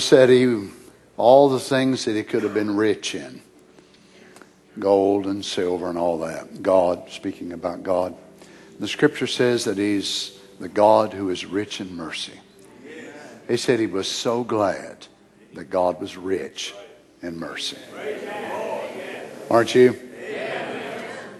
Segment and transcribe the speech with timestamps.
[0.00, 0.68] said he,
[1.16, 3.42] all the things that he could have been rich in
[4.78, 6.62] gold and silver and all that.
[6.62, 8.14] God, speaking about God.
[8.78, 12.38] The scripture says that He's the God who is rich in mercy.
[13.48, 15.06] He said he was so glad
[15.54, 16.74] that God was rich
[17.22, 17.78] in mercy.
[19.50, 19.98] Aren't you?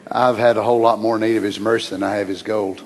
[0.08, 2.85] I've had a whole lot more need of His mercy than I have His gold.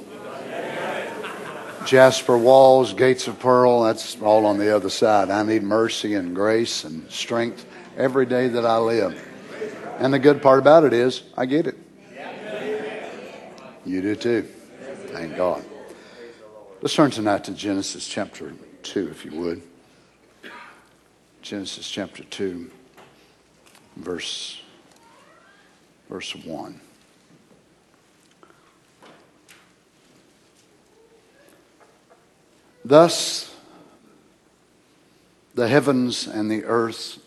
[1.87, 5.31] Jasper walls, gates of pearl, that's all on the other side.
[5.31, 9.27] I need mercy and grace and strength every day that I live.
[9.99, 11.77] And the good part about it is, I get it.
[13.85, 14.43] You do too.
[15.09, 15.65] Thank God.
[16.83, 19.63] Let's turn tonight to Genesis chapter 2, if you would.
[21.43, 22.71] Genesis chapter 2,
[23.97, 24.61] verse,
[26.09, 26.81] verse 1.
[32.91, 33.55] Thus,
[35.55, 37.21] the heavens and the earth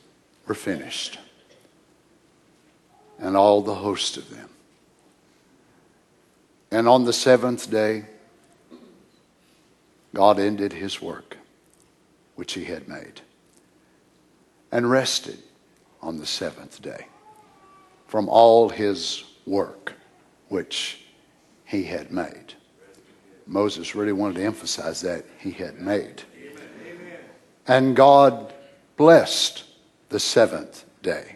[0.45, 1.19] were finished,
[3.17, 4.49] and all the host of them.
[6.69, 8.03] And on the seventh day,
[10.13, 11.37] God ended his work
[12.35, 13.21] which he had made
[14.69, 15.37] and rested
[16.01, 17.07] on the seventh day
[18.07, 19.93] from all his work
[20.49, 21.05] which
[21.63, 22.55] he had made.
[23.53, 26.23] Moses really wanted to emphasize that he had made.
[27.67, 28.51] And God
[28.97, 29.63] blessed
[30.09, 31.35] the seventh day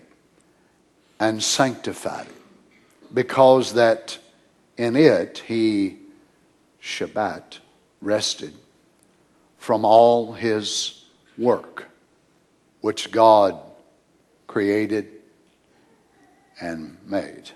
[1.19, 4.17] and sanctified it because that
[4.77, 5.97] in it he,
[6.81, 7.59] Shabbat,
[8.01, 8.53] rested
[9.59, 11.05] from all his
[11.37, 11.87] work
[12.81, 13.59] which God
[14.47, 15.07] created
[16.59, 17.51] and made.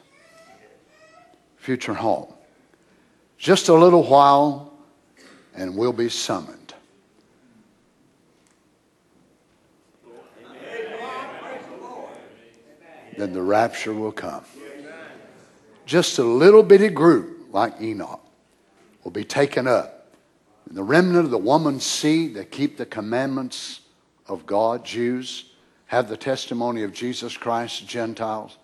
[1.58, 2.32] Future home.
[3.42, 4.72] Just a little while,
[5.56, 6.76] and we'll be summoned.
[13.18, 14.44] Then the rapture will come.
[15.88, 18.24] Just a little bitty group like Enoch
[19.04, 20.14] will be taken up.
[20.70, 23.82] And the remnant of the woman's seed that keep the commandments
[24.28, 25.46] of God, Jews,
[25.88, 28.60] have the testimony of Jesus Christ, Gentiles,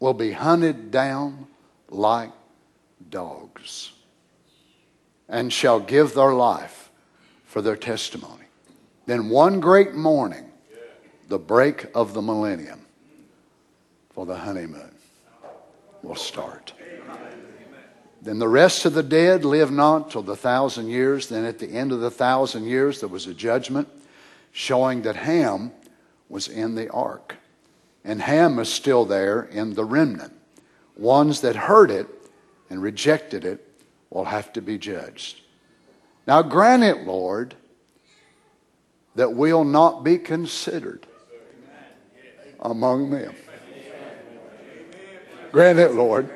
[0.00, 1.46] will be hunted down
[1.90, 2.30] like
[3.10, 3.92] dogs
[5.28, 6.90] and shall give their life
[7.44, 8.44] for their testimony.
[9.06, 10.50] Then one great morning,
[11.28, 12.86] the break of the millennium
[14.10, 14.90] for the honeymoon
[16.02, 16.72] will start.
[18.20, 21.28] Then the rest of the dead live not till the thousand years.
[21.28, 23.88] Then at the end of the thousand years, there was a judgment
[24.50, 25.70] showing that Ham
[26.28, 27.36] was in the ark.
[28.04, 30.32] And Ham is still there in the remnant.
[30.96, 32.08] Ones that heard it
[32.68, 33.67] and rejected it
[34.10, 35.40] will have to be judged.
[36.26, 37.54] Now, grant it, Lord,
[39.14, 41.06] that we'll not be considered
[42.60, 43.34] among them.
[45.50, 46.30] Grant it, Lord.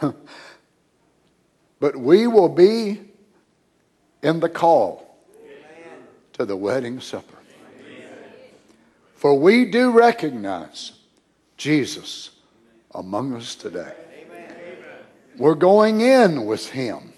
[1.80, 3.00] but we will be
[4.22, 5.18] in the call
[6.34, 7.38] to the wedding supper.
[9.14, 10.92] For we do recognize
[11.56, 12.33] Jesus
[12.94, 13.92] among us today.
[15.36, 17.12] We're going in with Him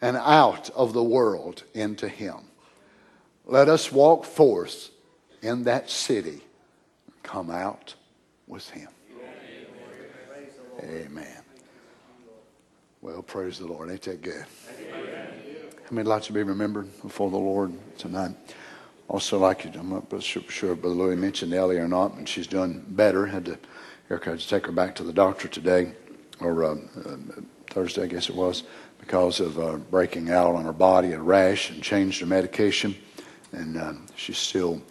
[0.00, 2.36] and out of the world into Him.
[3.46, 4.90] Let us walk forth
[5.42, 6.40] in that city,
[7.22, 7.94] come out
[8.46, 8.88] with Him.
[10.82, 11.42] Amen.
[13.00, 13.90] Well, praise the Lord.
[13.90, 14.44] Ain't that good?
[15.84, 18.34] How many like to be remembered before the Lord tonight?
[19.08, 22.46] Also, like you, I'm not sure, sure Brother Louis mentioned Ellie or not, but she's
[22.46, 23.26] doing better.
[23.26, 23.58] Had to,
[24.10, 25.92] Erica had to take her back to the doctor today,
[26.40, 27.16] or uh, uh,
[27.68, 28.64] Thursday, I guess it was,
[29.00, 32.94] because of uh, breaking out on her body, a rash, and changed her medication.
[33.52, 34.82] And uh, she's still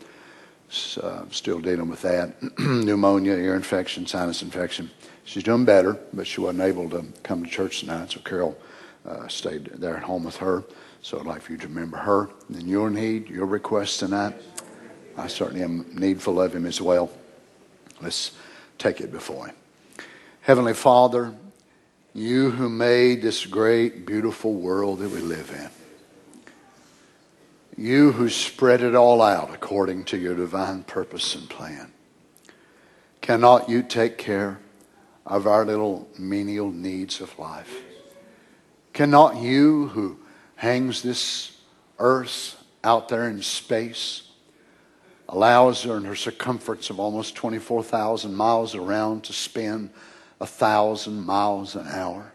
[1.01, 4.89] uh, still dealing with that pneumonia, ear infection, sinus infection.
[5.23, 8.57] She's doing better, but she wasn't able to come to church tonight, so Carol
[9.05, 10.63] uh, stayed there at home with her.
[11.01, 14.41] So I'd like for you to remember her and your need, your request tonight.
[15.15, 17.11] I certainly am needful of him as well.
[18.01, 18.31] Let's
[18.77, 19.55] take it before him.
[20.41, 21.33] Heavenly Father,
[22.13, 25.69] you who made this great, beautiful world that we live in,
[27.75, 31.91] you who spread it all out according to your divine purpose and plan,
[33.21, 34.59] cannot you take care
[35.25, 37.81] of our little menial needs of life?
[38.91, 40.19] Cannot you, who
[40.55, 41.57] hangs this
[41.97, 44.29] earth out there in space,
[45.29, 49.89] allows her in her circumference of almost 24,000 miles around to spin
[50.41, 52.33] a thousand miles an hour.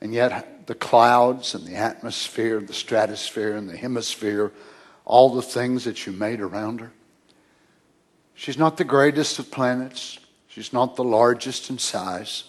[0.00, 4.52] And yet, the clouds and the atmosphere, the stratosphere and the hemisphere,
[5.04, 6.92] all the things that you made around her.
[8.34, 10.18] She's not the greatest of planets.
[10.48, 12.44] She's not the largest in size,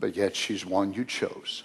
[0.00, 1.62] but yet she's one you chose.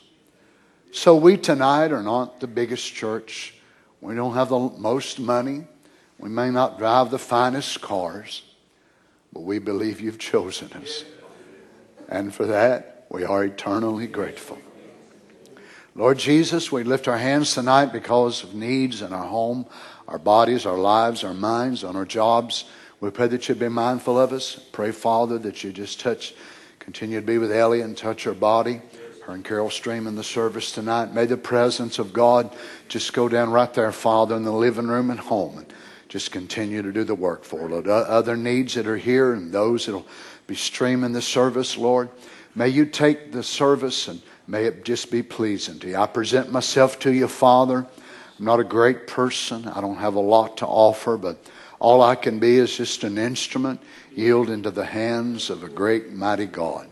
[0.91, 3.53] So we tonight are not the biggest church.
[4.01, 5.67] We don't have the most money.
[6.19, 8.41] We may not drive the finest cars,
[9.31, 11.03] but we believe you've chosen us.
[12.09, 14.57] And for that, we are eternally grateful.
[15.95, 19.65] Lord Jesus, we lift our hands tonight because of needs in our home,
[20.07, 22.65] our bodies, our lives, our minds, on our jobs.
[22.99, 24.55] We pray that you be mindful of us.
[24.71, 26.33] Pray, Father, that you just touch,
[26.79, 28.81] continue to be with Ellie and touch her body.
[29.23, 31.13] Her and Carol Stream in the service tonight.
[31.13, 32.55] May the presence of God
[32.87, 35.57] just go down right there, Father, in the living room and home.
[35.57, 35.73] And
[36.09, 37.87] just continue to do the work for, Lord.
[37.87, 40.07] Other needs that are here and those that will
[40.47, 42.09] be streaming the service, Lord.
[42.55, 45.97] May you take the service and may it just be pleasing to you.
[45.97, 47.85] I present myself to you, Father.
[48.39, 49.67] I'm not a great person.
[49.67, 51.37] I don't have a lot to offer, but
[51.79, 53.81] all I can be is just an instrument
[54.15, 56.87] yielded into the hands of a great, mighty God.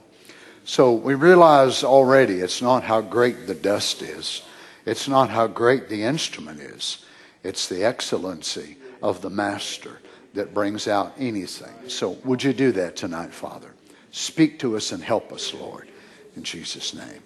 [0.65, 4.41] So we realize already it's not how great the dust is,
[4.85, 7.05] it's not how great the instrument is,
[7.43, 9.99] it's the excellency of the Master
[10.33, 11.73] that brings out anything.
[11.87, 13.71] So would you do that tonight, Father?
[14.09, 15.87] Speak to us and help us, Lord,
[16.35, 17.21] in Jesus' name.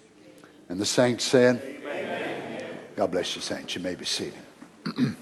[0.68, 2.64] And the saints said, Amen.
[2.96, 3.74] God bless you, saints.
[3.74, 4.34] You may be seated.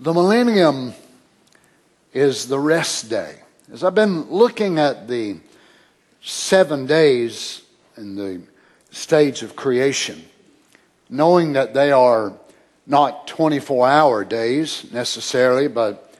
[0.00, 0.94] The millennium
[2.14, 3.40] is the rest day.
[3.72, 5.38] As I've been looking at the
[6.22, 7.62] seven days
[7.98, 8.40] in the
[8.90, 10.24] stage of creation,
[11.10, 12.32] knowing that they are
[12.86, 16.14] not 24 hour days necessarily, but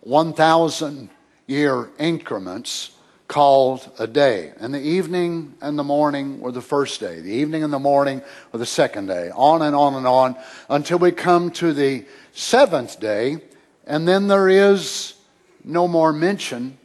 [0.00, 1.10] 1,000
[1.46, 2.90] year increments
[3.28, 4.52] called a day.
[4.58, 8.22] And the evening and the morning were the first day, the evening and the morning
[8.52, 10.36] were the second day, on and on and on
[10.68, 13.38] until we come to the seventh day,
[13.86, 15.14] and then there is
[15.62, 16.78] no more mention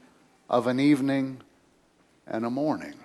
[0.49, 1.41] of an evening
[2.27, 2.98] and a morning.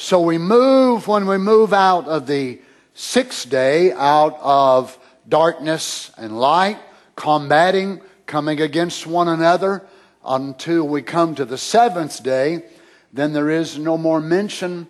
[0.00, 2.60] So we move, when we move out of the
[2.94, 4.96] sixth day, out of
[5.28, 6.78] darkness and light,
[7.16, 9.84] combating, coming against one another,
[10.24, 12.62] until we come to the seventh day,
[13.12, 14.86] then there is no more mention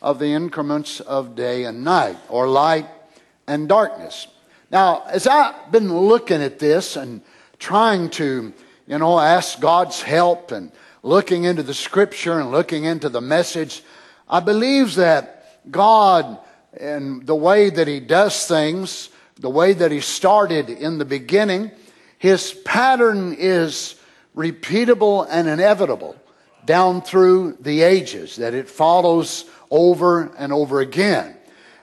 [0.00, 2.86] of the increments of day and night, or light
[3.48, 4.28] and darkness.
[4.70, 7.22] Now, as I've been looking at this and
[7.58, 8.52] trying to,
[8.86, 10.70] you know, ask God's help and
[11.02, 13.82] looking into the scripture and looking into the message,
[14.32, 16.38] I believe that God
[16.72, 21.70] and the way that He does things, the way that He started in the beginning,
[22.16, 23.96] His pattern is
[24.34, 26.16] repeatable and inevitable
[26.64, 31.36] down through the ages, that it follows over and over again.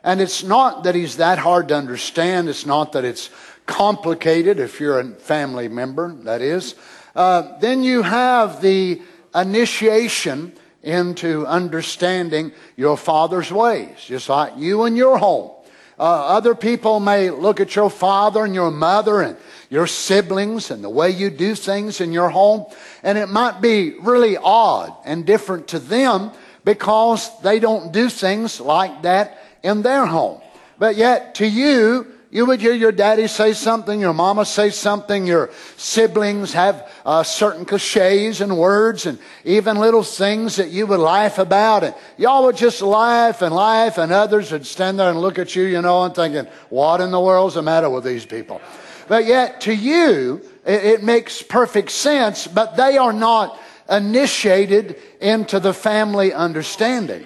[0.04, 2.48] And it's not that he's that hard to understand.
[2.48, 3.30] It's not that it's
[3.66, 6.76] complicated, if you're a family member, that is.
[7.16, 9.02] Uh, then you have the
[9.36, 10.54] initiation
[10.84, 15.52] into understanding your father's ways, just like you and your home.
[16.00, 19.36] Uh, other people may look at your father and your mother and
[19.70, 22.66] your siblings and the way you do things in your home,
[23.04, 26.32] and it might be really odd and different to them
[26.64, 30.42] because they don't do things like that in their home.
[30.78, 35.26] But yet, to you, you would hear your daddy say something, your mama say something,
[35.26, 41.00] your siblings have uh, certain cliches and words and even little things that you would
[41.00, 41.84] laugh about.
[41.84, 45.56] And y'all would just laugh and laugh, and others would stand there and look at
[45.56, 48.62] you, you know, and thinking, what in the world's the matter with these people?
[49.08, 53.60] But yet, to you, it, it makes perfect sense, but they are not
[53.90, 57.26] initiated into the family understanding.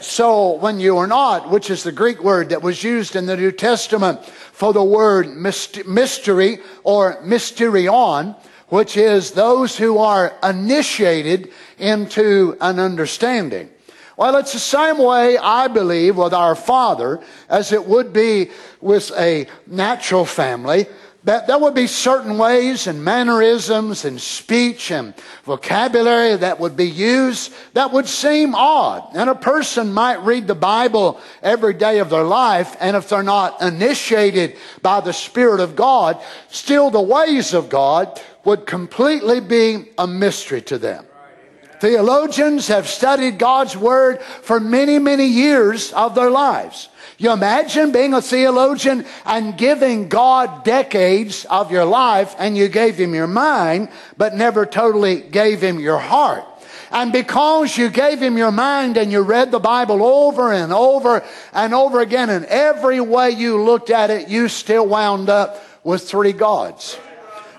[0.00, 3.36] So when you are not, which is the Greek word that was used in the
[3.36, 8.36] New Testament for the word mystery or mysterion,
[8.68, 13.70] which is those who are initiated into an understanding.
[14.16, 18.50] Well, it's the same way, I believe, with our Father as it would be
[18.80, 20.86] with a natural family
[21.28, 25.12] that there would be certain ways and mannerisms and speech and
[25.44, 29.14] vocabulary that would be used that would seem odd.
[29.14, 33.22] And a person might read the Bible every day of their life, and if they're
[33.22, 36.18] not initiated by the Spirit of God,
[36.48, 41.04] still the ways of God would completely be a mystery to them.
[41.78, 46.88] Theologians have studied God's Word for many, many years of their lives.
[47.20, 52.96] You imagine being a theologian and giving God decades of your life and you gave
[52.96, 56.44] him your mind, but never totally gave him your heart.
[56.92, 61.24] And because you gave him your mind and you read the Bible over and over
[61.52, 66.08] and over again, and every way you looked at it, you still wound up with
[66.08, 66.98] three gods.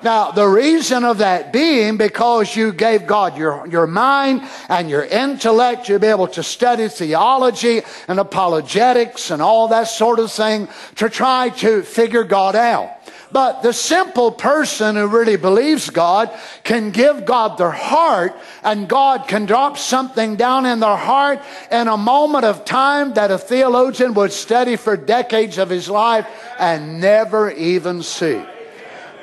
[0.01, 5.03] Now, the reason of that being because you gave God your, your mind and your
[5.03, 10.69] intellect to be able to study theology and apologetics and all that sort of thing
[10.95, 12.95] to try to figure God out.
[13.31, 16.31] But the simple person who really believes God
[16.63, 21.39] can give God their heart and God can drop something down in their heart
[21.71, 26.25] in a moment of time that a theologian would study for decades of his life
[26.57, 28.41] and never even see.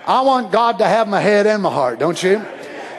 [0.06, 2.44] I want God to have my head and my heart, don't you?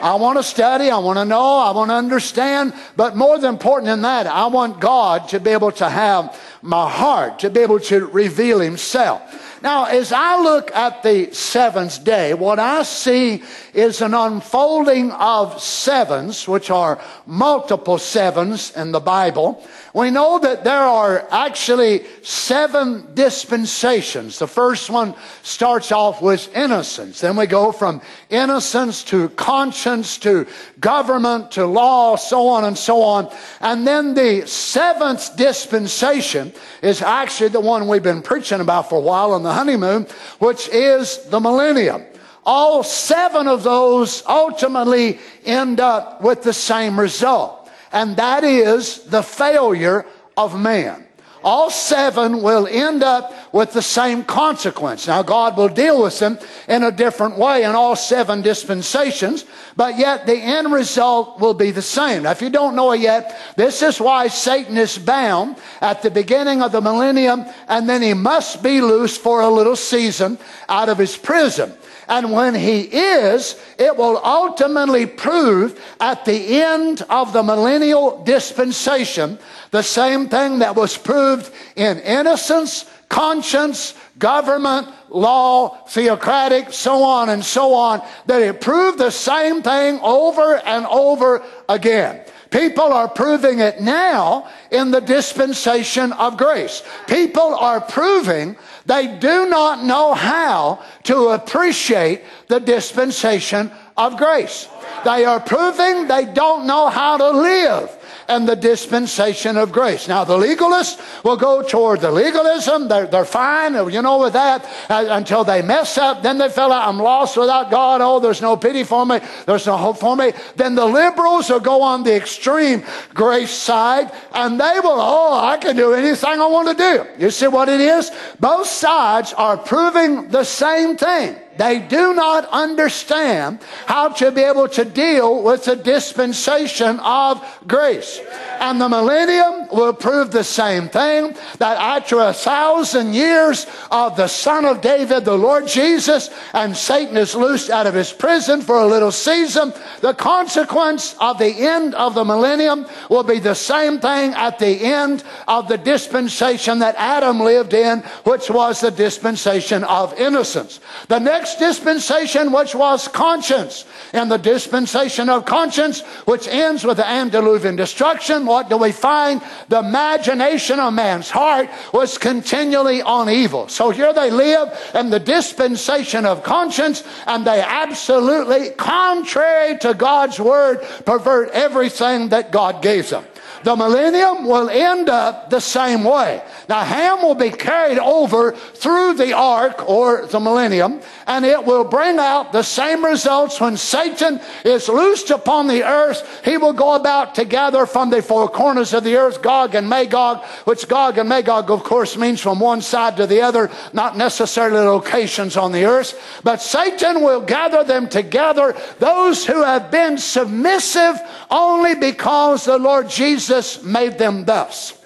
[0.00, 3.54] I want to study, I want to know, I want to understand, but more than
[3.54, 7.60] important than that, I want God to be able to have my heart, to be
[7.60, 9.22] able to reveal Himself.
[9.60, 13.42] Now, as I look at the seventh day, what I see
[13.74, 19.66] is an unfolding of sevens, which are multiple sevens in the Bible.
[19.98, 24.38] We know that there are actually seven dispensations.
[24.38, 27.20] The first one starts off with innocence.
[27.20, 28.00] Then we go from
[28.30, 30.46] innocence to conscience to
[30.78, 33.28] government to law, so on and so on.
[33.60, 39.02] And then the seventh dispensation is actually the one we've been preaching about for a
[39.02, 40.06] while on the honeymoon,
[40.38, 42.04] which is the millennium
[42.46, 47.57] all seven of those ultimately end up with the same result
[47.92, 51.04] and that is the failure of man.
[51.44, 55.06] All seven will end up with the same consequence.
[55.06, 59.44] Now, God will deal with them in a different way in all seven dispensations,
[59.76, 62.24] but yet the end result will be the same.
[62.24, 66.10] Now, if you don't know it yet, this is why Satan is bound at the
[66.10, 70.88] beginning of the millennium, and then he must be loose for a little season out
[70.88, 71.72] of his prison.
[72.08, 79.38] And when he is, it will ultimately prove at the end of the millennial dispensation
[79.70, 87.44] the same thing that was proved in innocence, conscience, government, law, theocratic, so on and
[87.44, 92.22] so on, that it proved the same thing over and over again.
[92.50, 96.82] People are proving it now in the dispensation of grace.
[97.06, 98.56] People are proving
[98.88, 104.66] they do not know how to appreciate the dispensation of grace.
[105.04, 107.97] They are proving they don't know how to live
[108.28, 110.06] and the dispensation of grace.
[110.06, 112.88] Now, the legalists will go toward the legalism.
[112.88, 116.22] They're, they're fine, you know, with that uh, until they mess up.
[116.22, 118.00] Then they feel like I'm lost without God.
[118.02, 119.20] Oh, there's no pity for me.
[119.46, 120.32] There's no hope for me.
[120.56, 125.56] Then the liberals will go on the extreme grace side and they will, oh, I
[125.56, 127.24] can do anything I want to do.
[127.24, 128.10] You see what it is?
[128.38, 131.36] Both sides are proving the same thing.
[131.58, 138.20] They do not understand how to be able to deal with the dispensation of grace.
[138.60, 144.28] And the millennium will prove the same thing that after a thousand years of the
[144.28, 148.78] Son of David, the Lord Jesus, and Satan is loosed out of his prison for
[148.78, 153.98] a little season, the consequence of the end of the millennium will be the same
[153.98, 159.82] thing at the end of the dispensation that Adam lived in, which was the dispensation
[159.84, 160.78] of innocence.
[161.08, 163.84] The next next dispensation, which was conscience.
[164.12, 169.42] In the dispensation of conscience, which ends with the antediluvian destruction, what do we find?
[169.68, 173.68] The imagination of man's heart was continually on evil.
[173.68, 180.38] So here they live in the dispensation of conscience, and they absolutely, contrary to God's
[180.38, 183.24] word, pervert everything that God gave them.
[183.64, 186.42] The millennium will end up the same way.
[186.68, 191.84] Now, Ham will be carried over through the ark or the millennium, and it will
[191.84, 196.42] bring out the same results when Satan is loosed upon the earth.
[196.44, 199.88] He will go about to gather from the four corners of the earth Gog and
[199.88, 204.16] Magog, which Gog and Magog, of course, means from one side to the other, not
[204.16, 206.40] necessarily locations on the earth.
[206.44, 211.18] But Satan will gather them together, those who have been submissive
[211.50, 214.97] only because the Lord Jesus Jesus made them thus.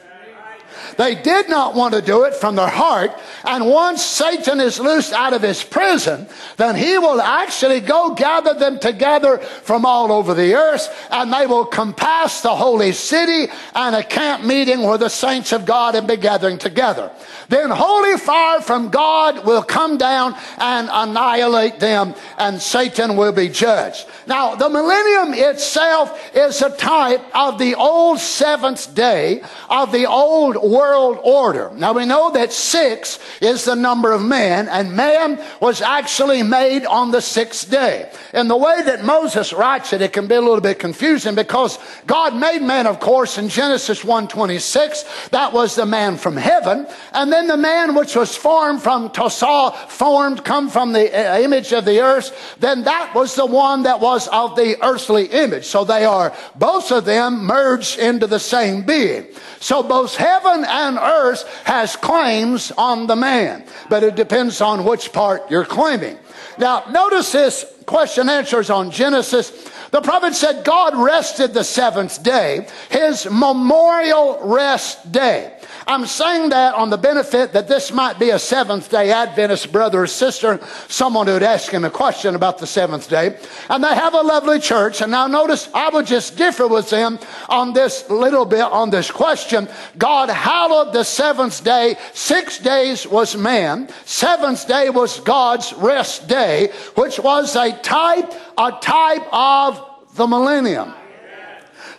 [1.02, 3.10] They did not want to do it from their heart.
[3.42, 6.28] And once Satan is loosed out of his prison,
[6.58, 11.44] then he will actually go gather them together from all over the earth and they
[11.44, 16.06] will compass the holy city and a camp meeting where the saints of God and
[16.06, 17.10] be gathering together.
[17.48, 23.48] Then holy fire from God will come down and annihilate them and Satan will be
[23.48, 24.06] judged.
[24.28, 30.54] Now, the millennium itself is a type of the old seventh day of the old
[30.54, 31.70] world order.
[31.74, 36.84] Now, we know that six is the number of man and man was actually made
[36.86, 38.10] on the sixth day.
[38.34, 41.78] In the way that Moses writes it, it can be a little bit confusing because
[42.06, 45.30] God made man, of course, in Genesis 1.26.
[45.30, 46.86] That was the man from heaven.
[47.12, 51.72] And then the man which was formed from Tosah, formed, come from the uh, image
[51.72, 55.64] of the earth, then that was the one that was of the earthly image.
[55.64, 59.26] So they are, both of them merged into the same being.
[59.60, 65.12] So both heaven and earth has claims on the man, but it depends on which
[65.12, 66.18] part you're claiming.
[66.58, 69.50] Now, notice this question answers on Genesis.
[69.90, 75.58] The prophet said God rested the seventh day, his memorial rest day.
[75.86, 80.02] I'm saying that on the benefit that this might be a Seventh day Adventist brother
[80.02, 83.38] or sister, someone who'd ask him a question about the seventh day.
[83.68, 85.00] And they have a lovely church.
[85.00, 89.10] And now notice, I would just differ with them on this little bit on this
[89.10, 89.68] question.
[89.98, 91.96] God hallowed the seventh day.
[92.12, 93.88] Six days was man.
[94.04, 99.84] Seventh day was God's rest day, which was a type, a type of
[100.14, 100.94] the millennium.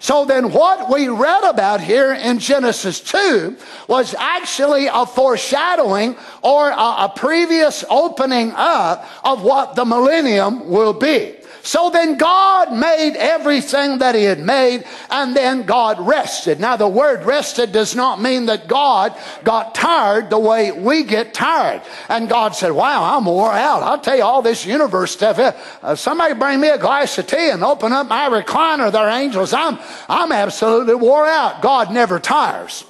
[0.04, 3.56] So then what we read about here in Genesis 2
[3.88, 10.92] was actually a foreshadowing or a, a previous opening up of what the millennium will
[10.92, 11.38] be.
[11.66, 16.60] So then God made everything that He had made, and then God rested.
[16.60, 21.34] Now, the word rested does not mean that God got tired the way we get
[21.34, 21.82] tired.
[22.10, 23.82] And God said, Wow, I'm wore out.
[23.82, 25.40] I'll tell you all this universe stuff.
[25.40, 29.54] Uh, somebody bring me a glass of tea and open up my recliner there, angels.
[29.54, 31.62] I'm, I'm absolutely wore out.
[31.62, 32.84] God never tires.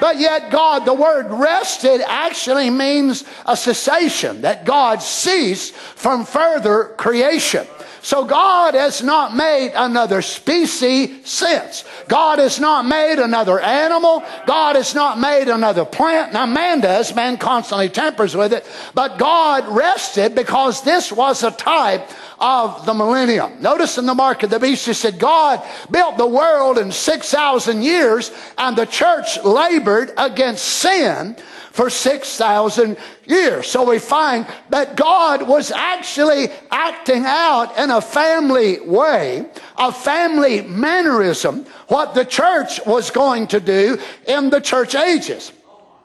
[0.00, 6.94] But yet, God, the word rested actually means a cessation, that God ceased from further
[6.96, 7.66] creation.
[8.08, 11.84] So God has not made another species since.
[12.08, 14.24] God has not made another animal.
[14.46, 16.32] God has not made another plant.
[16.32, 17.14] Now man does.
[17.14, 18.64] Man constantly tampers with it.
[18.94, 23.60] But God rested because this was a type of the millennium.
[23.60, 27.82] Notice in the mark of the beast, he said, God built the world in 6,000
[27.82, 31.36] years and the church labored against sin
[31.78, 33.70] for 6,000 years.
[33.70, 40.62] So we find that God was actually acting out in a family way, a family
[40.62, 45.52] mannerism, what the church was going to do in the church ages.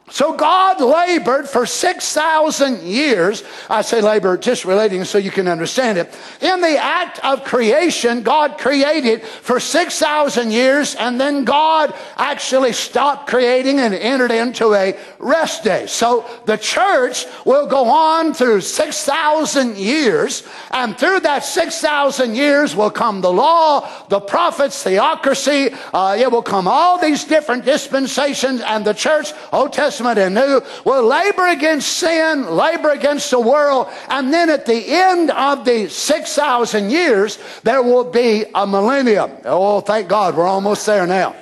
[0.09, 3.41] So God labored for 6,000 years.
[3.69, 6.13] I say labor just relating so you can understand it.
[6.41, 13.29] In the act of creation, God created for 6,000 years and then God actually stopped
[13.29, 15.87] creating and entered into a rest day.
[15.87, 22.91] So the church will go on through 6,000 years and through that 6,000 years will
[22.91, 25.73] come the law, the prophets, theocracy.
[25.93, 30.34] Uh, it will come all these different dispensations and the church, Old Testament, Testament and
[30.34, 35.65] New will labor against sin, labor against the world, and then at the end of
[35.65, 39.32] the 6,000 years, there will be a millennium.
[39.45, 41.36] Oh, thank God, we're almost there now.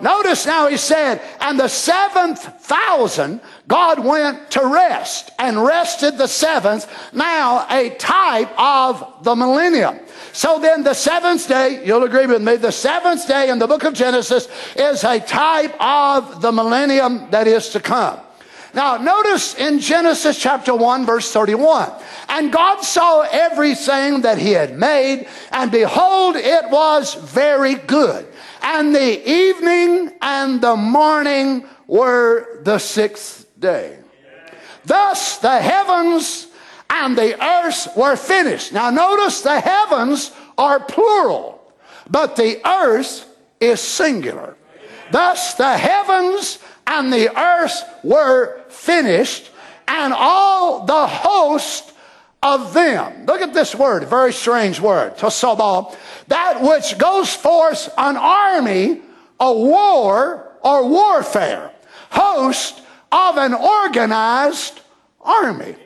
[0.00, 6.26] Notice now he said, and the seventh thousand, God went to rest and rested the
[6.26, 10.00] seventh, now a type of the millennium.
[10.32, 13.84] So then the seventh day, you'll agree with me, the seventh day in the book
[13.84, 18.20] of Genesis is a type of the millennium that is to come.
[18.74, 21.90] Now, notice in Genesis chapter 1, verse 31.
[22.28, 28.26] And God saw everything that he had made, and behold, it was very good.
[28.62, 33.98] And the evening and the morning were the sixth day.
[34.84, 36.48] Thus the heavens
[36.90, 38.72] and the earth were finished.
[38.72, 41.60] Now notice the heavens are plural,
[42.08, 43.26] but the earth
[43.60, 44.56] is singular.
[45.10, 49.50] Thus the heavens and the earth were finished,
[49.86, 51.92] and all the host
[52.42, 53.26] of them.
[53.26, 55.94] Look at this word, very strange word, tosobal.
[56.28, 59.02] That which goes forth an army,
[59.38, 61.72] a war, or warfare.
[62.10, 62.80] Host
[63.12, 64.80] of an organized
[65.20, 65.76] army.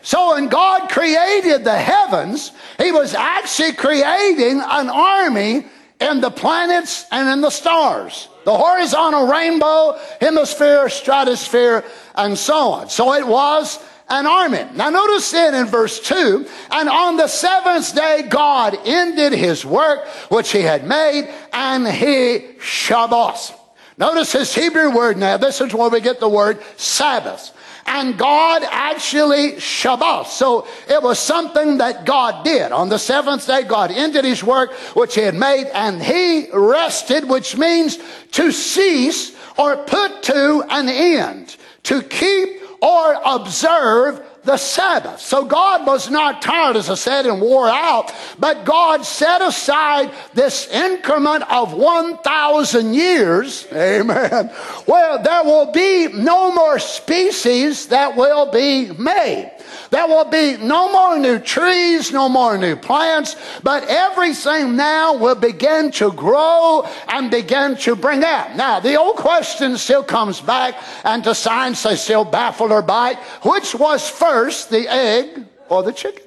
[0.00, 5.66] So when God created the heavens, He was actually creating an army
[6.00, 8.28] in the planets and in the stars.
[8.44, 12.88] The horizontal rainbow, hemisphere, stratosphere, and so on.
[12.90, 13.78] So it was
[14.08, 14.64] an army.
[14.74, 20.06] Now notice then in verse 2, and on the seventh day God ended his work
[20.28, 23.52] which he had made, and he Shabbos.
[23.98, 25.36] Notice his Hebrew word now.
[25.36, 27.52] This is where we get the word Sabbath.
[27.86, 30.26] And God actually Shabbat.
[30.26, 32.72] So it was something that God did.
[32.72, 37.28] On the seventh day, God ended his work which he had made and he rested,
[37.28, 37.98] which means
[38.32, 45.20] to cease or put to an end, to keep or observe the Sabbath.
[45.20, 50.12] So God was not tired, as I said, and wore out, but God set aside
[50.34, 54.48] this increment of 1,000 years, amen,
[54.86, 59.52] where there will be no more species that will be made.
[59.92, 65.34] There will be no more new trees, no more new plants, but everything now will
[65.34, 68.56] begin to grow and begin to bring out.
[68.56, 73.18] Now, the old question still comes back, and to science they still baffle or bite.
[73.44, 76.24] Which was first, the egg or the chicken?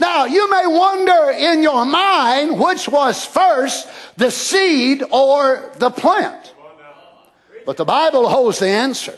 [0.00, 6.54] Now, you may wonder in your mind which was first, the seed or the plant.
[7.64, 9.16] But the Bible holds the answer.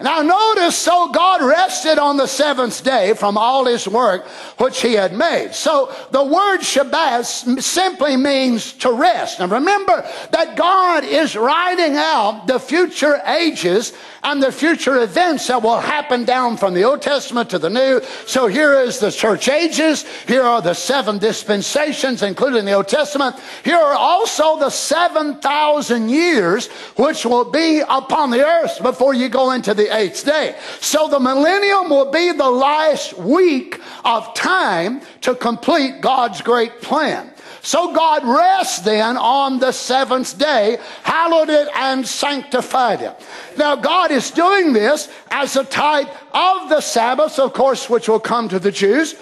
[0.00, 4.26] Now notice, so God rested on the seventh day from all his work
[4.58, 5.54] which he had made.
[5.54, 9.40] So the word Shabbat simply means to rest.
[9.40, 15.62] Now remember that God is writing out the future ages and the future events that
[15.62, 18.00] will happen down from the Old Testament to the New.
[18.26, 20.04] So here is the church ages.
[20.26, 23.36] Here are the seven dispensations, including the Old Testament.
[23.64, 29.52] Here are also the 7,000 years which will be upon the earth before you go
[29.52, 30.56] into the eighth day.
[30.80, 37.32] So the millennium will be the last week of time to complete God's great plan.
[37.62, 43.20] So God rests then on the seventh day, hallowed it and sanctified it.
[43.58, 48.20] Now God is doing this as a type of the Sabbath, of course, which will
[48.20, 49.16] come to the Jews,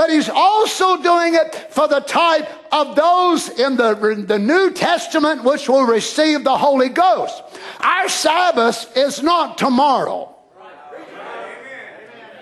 [0.00, 4.70] but he's also doing it for the type of those in the, in the New
[4.70, 7.42] Testament which will receive the Holy Ghost.
[7.80, 10.34] Our Sabbath is not tomorrow.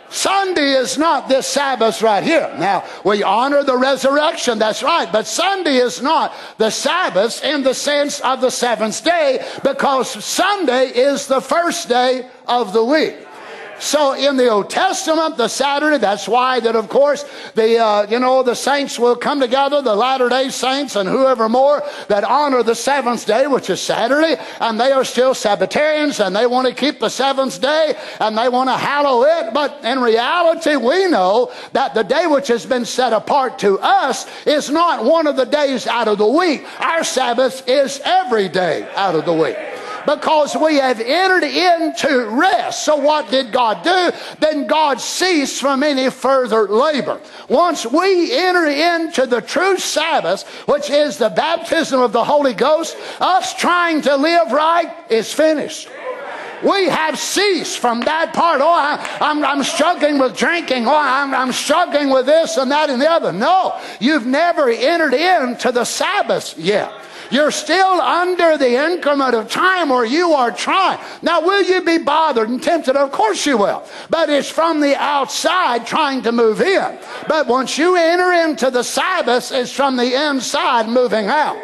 [0.09, 2.49] Sunday is not this Sabbath right here.
[2.61, 7.75] Now, we honor the resurrection, that's right, but Sunday is not the Sabbath in the
[7.75, 13.17] sense of the seventh day because Sunday is the first day of the week.
[13.81, 18.19] So in the Old Testament, the Saturday, that's why that of course the, uh, you
[18.19, 22.63] know, the saints will come together, the latter day saints and whoever more that honor
[22.63, 26.75] the seventh day, which is Saturday, and they are still Sabbatarians and they want to
[26.75, 29.55] keep the seventh day and they want to hallow it.
[29.55, 34.27] But in reality, we know that the day which has been set apart to us
[34.47, 36.67] is not one of the days out of the week.
[36.81, 39.57] Our Sabbath is every day out of the week
[40.09, 42.85] because we have entered into rest.
[42.85, 44.11] So what did God do?
[44.41, 47.21] Then God ceased from any further labor.
[47.49, 52.97] Once we enter into the true Sabbath, which is the baptism of the Holy Ghost,
[53.21, 55.91] us trying to live right is finished.
[56.65, 58.63] We have ceased from that part.
[58.63, 60.87] Oh, I, am struggling with drinking.
[60.87, 63.31] Oh, I'm, I'm struggling with this and that and the other.
[63.31, 66.93] No, you've never entered into the Sabbath yet.
[67.31, 70.99] You're still under the increment of time where you are trying.
[71.23, 72.97] Now, will you be bothered and tempted?
[72.97, 73.85] Of course you will.
[74.09, 76.99] But it's from the outside trying to move in.
[77.29, 81.57] But once you enter into the Sabbath, it's from the inside moving out.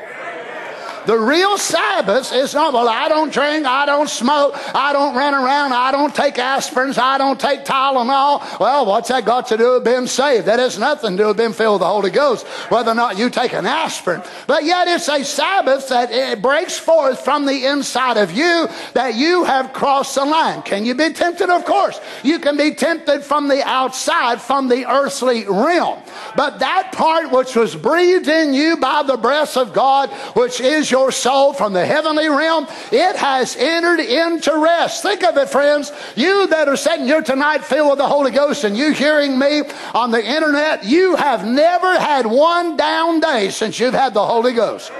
[1.06, 5.34] The real Sabbath is not, well, I don't drink, I don't smoke, I don't run
[5.34, 8.58] around, I don't take aspirins, I don't take Tylenol.
[8.58, 10.46] Well, what's that got to do with being saved?
[10.46, 13.18] That has nothing to do with being filled with the Holy Ghost, whether or not
[13.18, 14.22] you take an aspirin.
[14.46, 19.14] But yet it's a Sabbath that it breaks forth from the inside of you that
[19.14, 20.62] you have crossed the line.
[20.62, 21.50] Can you be tempted?
[21.50, 22.00] Of course.
[22.22, 26.02] You can be tempted from the outside, from the earthly realm.
[26.36, 30.93] But that part which was breathed in you by the breath of God, which is
[30.94, 35.02] your soul from the heavenly realm, it has entered into rest.
[35.02, 35.90] Think of it, friends.
[36.14, 39.62] You that are sitting here tonight filled with the Holy Ghost and you hearing me
[39.92, 44.52] on the internet, you have never had one down day since you've had the Holy
[44.52, 44.92] Ghost.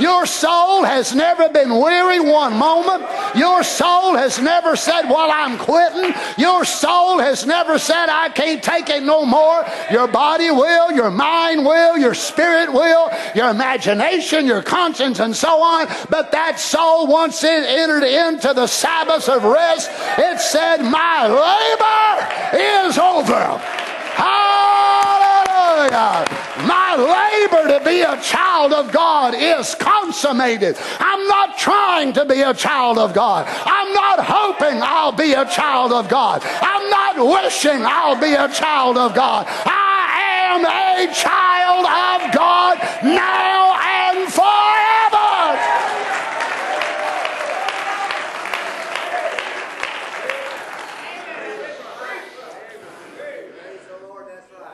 [0.00, 3.04] Your soul has never been weary one moment.
[3.36, 6.14] Your soul has never said, Well, I'm quitting.
[6.38, 9.66] Your soul has never said, I can't take it no more.
[9.90, 15.62] Your body will, your mind will, your spirit will, your imagination, your conscience, and so
[15.62, 15.86] on.
[16.08, 22.88] But that soul, once it entered into the Sabbath of rest, it said, My labor
[22.88, 23.60] is over.
[24.16, 25.28] Hallelujah.
[27.00, 30.76] Labor to be a child of God is consummated.
[30.98, 33.46] I'm not trying to be a child of God.
[33.48, 36.42] I'm not hoping I'll be a child of God.
[36.44, 39.46] I'm not wishing I'll be a child of God.
[39.48, 39.90] I
[40.52, 44.70] am a child of God now and forever.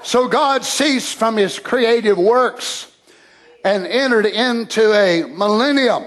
[0.07, 2.87] So God ceased from his creative works
[3.65, 6.05] and entered into a millennium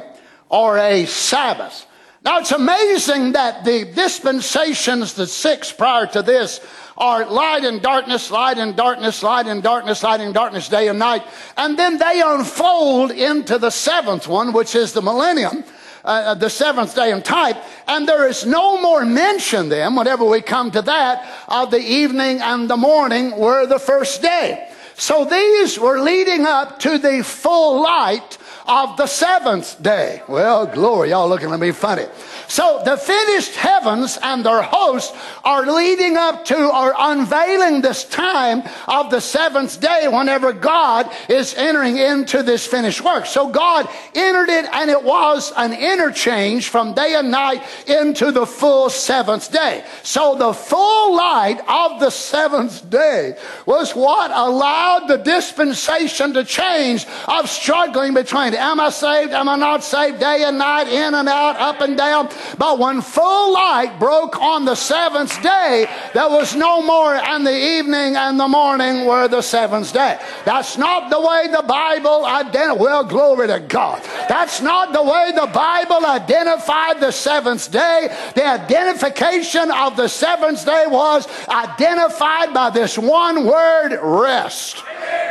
[0.48, 1.86] or a Sabbath.
[2.24, 6.66] Now it's amazing that the dispensations, the six prior to this,
[6.98, 10.98] are light and darkness, light and darkness, light and darkness, light and darkness, day and
[10.98, 11.24] night.
[11.58, 15.66] And then they unfold into the seventh one, which is the millennium.
[16.04, 17.58] Uh, the seventh day in type,
[17.88, 22.40] and there is no more mention then, whenever we come to that, of the evening
[22.42, 24.70] and the morning were the first day.
[24.96, 28.38] So these were leading up to the full light
[28.70, 30.22] of the seventh day.
[30.28, 32.06] Well, glory, y'all looking at me funny.
[32.48, 38.64] So the finished heavens and their host are leading up to or unveiling this time
[38.88, 43.26] of the seventh day whenever God is entering into this finished work.
[43.26, 48.46] So God entered it and it was an interchange from day and night into the
[48.46, 49.84] full seventh day.
[50.04, 57.06] So the full light of the seventh day was what allowed the dispensation to change
[57.28, 61.28] of struggling between am I saved, am I not saved, day and night, in and
[61.28, 62.30] out, up and down.
[62.58, 67.58] But when full light broke on the seventh day, there was no more, and the
[67.58, 70.20] evening and the morning were the seventh day.
[70.46, 72.80] That's not the way the Bible identified.
[72.80, 74.04] Well, glory to God.
[74.28, 78.16] That's not the way the Bible identified the seventh day.
[78.36, 84.84] The identification of the seventh day was identified by this one word rest.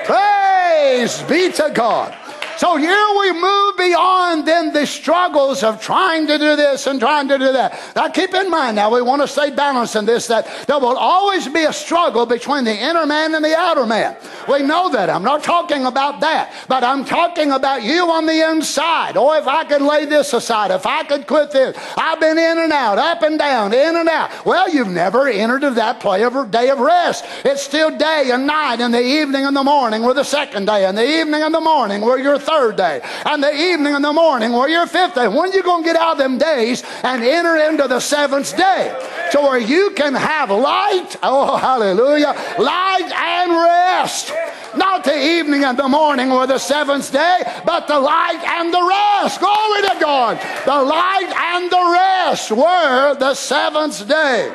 [0.05, 2.17] Praise be to God.
[2.59, 7.29] So here we move beyond then the struggles of trying to do this and trying
[7.29, 7.79] to do that.
[7.95, 10.97] Now keep in mind now, we want to stay balanced in this that there will
[10.97, 14.17] always be a struggle between the inner man and the outer man.
[14.49, 15.09] We know that.
[15.09, 19.17] I'm not talking about that, but I'm talking about you on the inside.
[19.17, 22.39] Or oh, if I could lay this aside, if I could quit this, I've been
[22.39, 24.45] in and out, up and down, in and out.
[24.45, 27.25] Well, you've never entered that play of day of rest.
[27.45, 30.87] It's still day and night, and the evening and the morning were the second day,
[30.87, 34.13] and the evening and the morning were your third day, and the evening and the
[34.13, 35.29] morning were your fifth day.
[35.29, 38.97] When you going to get out of them days and enter into the seventh day?
[39.31, 44.33] So where you can have light, oh hallelujah, light and rest.
[44.77, 48.83] Not the evening and the morning or the seventh day, but the light and the
[48.83, 49.41] rest.
[49.41, 50.39] Glory to God.
[50.65, 54.55] The light and the rest were the seventh day.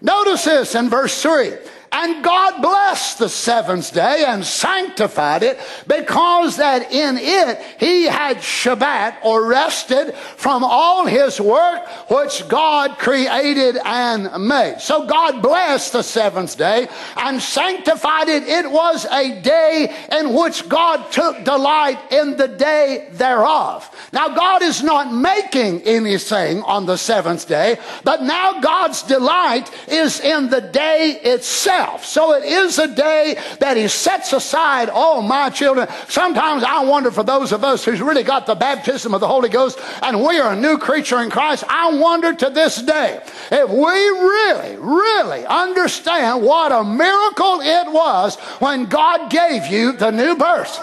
[0.00, 1.54] Notice this in verse 3.
[1.98, 8.36] And God blessed the seventh day and sanctified it because that in it he had
[8.36, 14.80] Shabbat or rested from all his work which God created and made.
[14.80, 18.42] So God blessed the seventh day and sanctified it.
[18.42, 23.90] It was a day in which God took delight in the day thereof.
[24.12, 30.20] Now God is not making anything on the seventh day, but now God's delight is
[30.20, 32.04] in the day itself himself.
[32.04, 35.88] So it is a day that he sets aside, oh, my children.
[36.08, 39.48] Sometimes I wonder for those of us who's really got the baptism of the Holy
[39.48, 43.20] Ghost and we are a new creature in Christ, I wonder to this day
[43.50, 50.10] if we really, really understand what a miracle it was when God gave you the
[50.10, 50.78] new birth.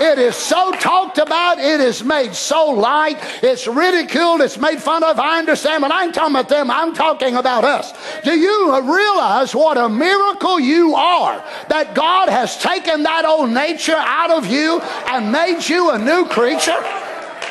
[0.00, 1.58] It is so talked about.
[1.58, 3.18] It is made so light.
[3.42, 4.40] It's ridiculed.
[4.40, 5.18] It's made fun of.
[5.18, 6.70] I understand, but I ain't talking about them.
[6.70, 7.92] I'm talking about us.
[8.22, 11.44] Do you realize what a miracle you are?
[11.68, 16.26] That God has taken that old nature out of you and made you a new
[16.26, 17.07] creature?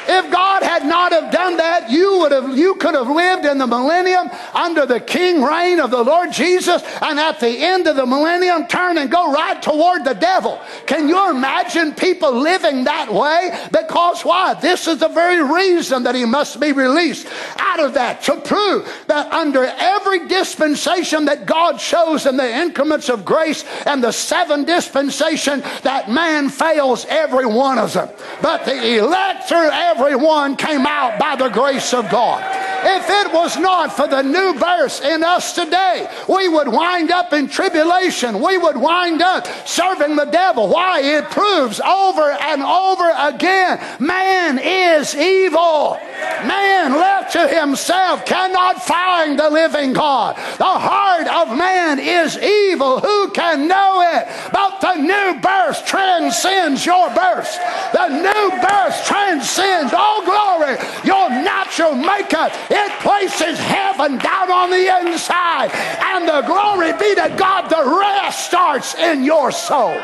[0.08, 3.58] If God had not have done that, you would have you could have lived in
[3.58, 7.96] the millennium under the king reign of the Lord Jesus, and at the end of
[7.96, 10.62] the millennium turn and go right toward the devil.
[10.86, 13.58] Can you imagine people living that way?
[13.72, 14.54] Because why?
[14.54, 18.88] This is the very reason that he must be released out of that to prove
[19.08, 24.64] that under every dispensation that God shows in the increments of grace and the seven
[24.64, 28.10] dispensation that man fails every one of them.
[28.42, 32.44] But the elect through every everyone came out by the grace of God.
[32.84, 37.34] If it was not for the new birth in us today, we would wind up
[37.34, 38.40] in tribulation.
[38.40, 40.70] We would wind up serving the devil.
[40.70, 41.02] Why?
[41.02, 45.98] It proves over and over again man is evil.
[46.46, 50.36] Man left to himself cannot find the living God.
[50.36, 53.00] The heart of man is evil.
[53.00, 54.28] Who can know it?
[54.54, 57.58] But the new birth transcends your birth.
[57.92, 60.78] The new birth transcends all glory.
[61.04, 65.72] Your natural makeup, it places heaven down on the inside.
[66.04, 70.00] And the glory be to God, the rest starts in your soul.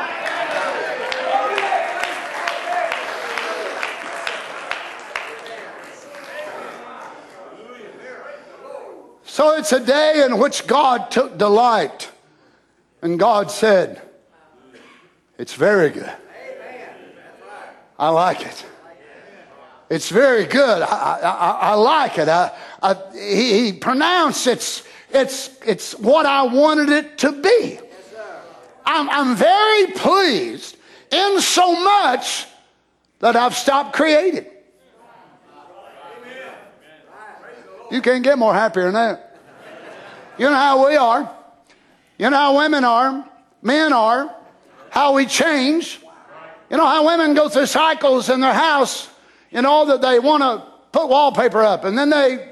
[9.34, 12.08] So it's a day in which God took delight.
[13.02, 14.00] And God said,
[15.38, 16.12] It's very good.
[17.98, 18.64] I like it.
[19.94, 20.82] It's very good.
[20.82, 22.28] I, I, I like it.
[22.28, 22.50] I,
[23.12, 27.78] he, he, pronounced it's, it's, it's what I wanted it to be.
[28.84, 30.76] I'm, I'm very pleased
[31.12, 32.46] in so much
[33.20, 34.46] that I've stopped creating.
[37.92, 39.38] You can't get more happier than that.
[40.38, 41.32] You know how we are.
[42.18, 43.24] You know how women are,
[43.62, 44.34] men are,
[44.90, 46.00] how we change.
[46.68, 49.08] You know how women go through cycles in their house,
[49.54, 52.50] you know, that they want to put wallpaper up, and then they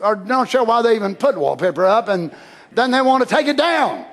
[0.00, 2.34] are not sure why they even put wallpaper up, and
[2.72, 4.04] then they want to take it down,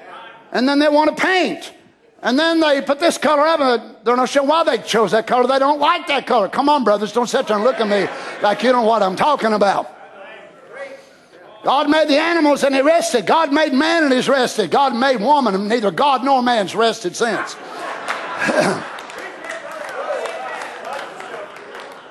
[0.52, 1.74] and then they want to paint.
[2.22, 5.28] And then they put this color up, and they're not sure why they chose that
[5.28, 5.48] color.
[5.48, 6.48] They don't like that color.
[6.48, 8.08] Come on, brothers, don't sit there and look at me
[8.42, 9.90] like you don't know what I'm talking about.
[11.64, 13.26] God made the animals and he rested.
[13.26, 14.70] God made man and he's rested.
[14.70, 17.56] God made woman and neither God nor man's rested since.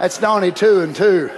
[0.03, 1.31] That's Donnie two and two.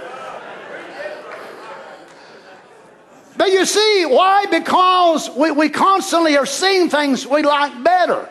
[3.37, 4.47] But you see, why?
[4.47, 8.27] Because we, we constantly are seeing things we like better.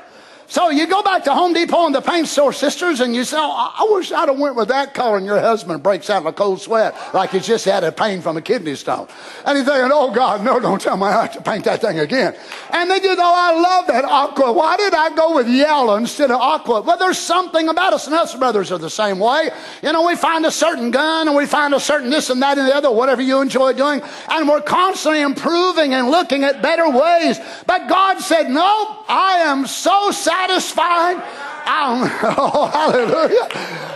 [0.54, 3.36] So you go back to Home Depot and the paint store, sisters, and you say,
[3.40, 6.28] oh, I wish I'd have went with that color, and your husband breaks out in
[6.28, 9.08] a cold sweat like he's just had a pain from a kidney stone.
[9.44, 11.98] And he's thinking, oh God, no, don't tell me I have to paint that thing
[11.98, 12.36] again.
[12.70, 14.52] And they just, oh, I love that aqua.
[14.52, 16.82] Why did I go with yellow instead of aqua?
[16.82, 19.50] Well, there's something about us, and us brothers are the same way.
[19.82, 22.58] You know, we find a certain gun, and we find a certain this and that
[22.58, 26.88] and the other, whatever you enjoy doing, and we're constantly improving and looking at better
[26.88, 27.40] ways.
[27.66, 31.53] But God said, no, I am so sad satisfied.
[31.64, 33.48] I'm, um, oh, hallelujah.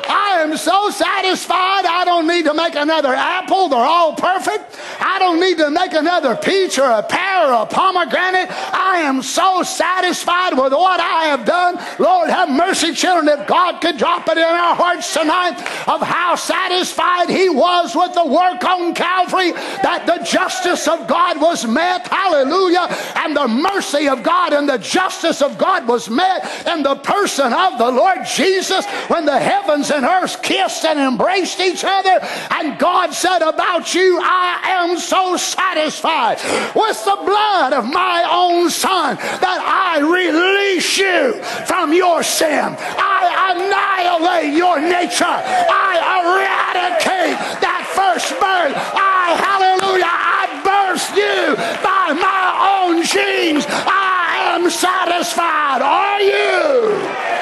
[0.08, 1.84] I am so satisfied.
[1.84, 3.68] I don't need to make another apple.
[3.68, 4.78] They're all perfect.
[5.00, 8.48] I don't need to make another peach or a pear or a pomegranate.
[8.50, 11.78] I am so satisfied with what I have done.
[11.98, 16.36] Lord, have mercy, children, if God could drop it in our hearts tonight of how
[16.36, 19.52] satisfied He was with the work on Calvary,
[19.82, 22.08] that the justice of God was met.
[22.08, 22.86] Hallelujah.
[23.16, 27.52] And the mercy of God and the justice of God was met in the person
[27.58, 32.18] of the Lord Jesus when the heavens and earth kissed and embraced each other.
[32.50, 36.38] And God said about you, I am so satisfied
[36.74, 41.34] with the blood of my own son that I release you
[41.66, 42.76] from your sin.
[42.78, 45.24] I annihilate your nature.
[45.24, 45.92] I
[46.22, 48.74] eradicate that first birth.
[48.94, 52.44] I, hallelujah, I burst you by my
[52.78, 53.64] own genes.
[53.68, 55.82] I am satisfied.
[55.82, 57.37] Are you?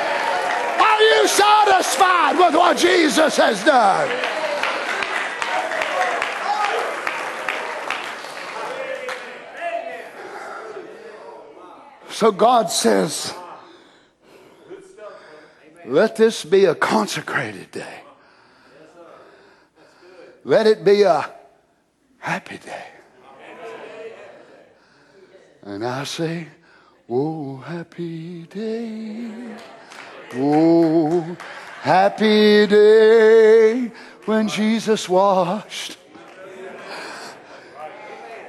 [0.97, 4.09] Are you satisfied with what Jesus has done?
[12.09, 13.35] So God says,
[15.85, 18.01] let this be a consecrated day.
[20.45, 21.31] Let it be a
[22.19, 22.87] happy day.
[25.63, 26.47] And I say,
[27.09, 29.31] Oh, happy day.
[30.35, 31.37] Oh,
[31.83, 33.91] happy day
[34.25, 35.97] when Jesus washed.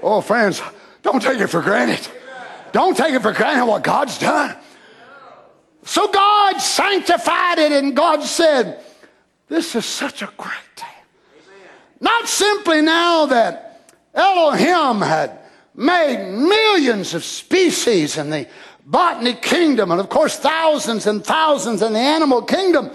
[0.02, 0.62] Oh, friends,
[1.04, 2.08] don't take it for granted.
[2.72, 4.56] Don't take it for granted what God's done.
[5.84, 8.84] So God sanctified it, and God said,
[9.48, 10.84] This is such a great day.
[12.00, 15.40] Not simply now that Elohim had
[15.74, 18.48] made millions of species in the
[18.88, 22.90] botany kingdom, and of course, thousands and thousands in the animal kingdom.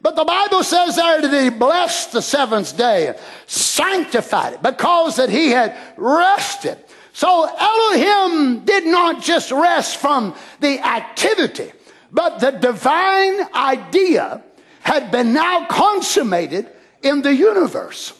[0.00, 3.14] But the Bible says there that he blessed the seventh day,
[3.46, 6.78] sanctified it, because that he had rested.
[7.12, 11.72] So Elohim did not just rest from the activity,
[12.10, 14.42] but the divine idea
[14.80, 16.68] had been now consummated
[17.02, 18.12] in the universe.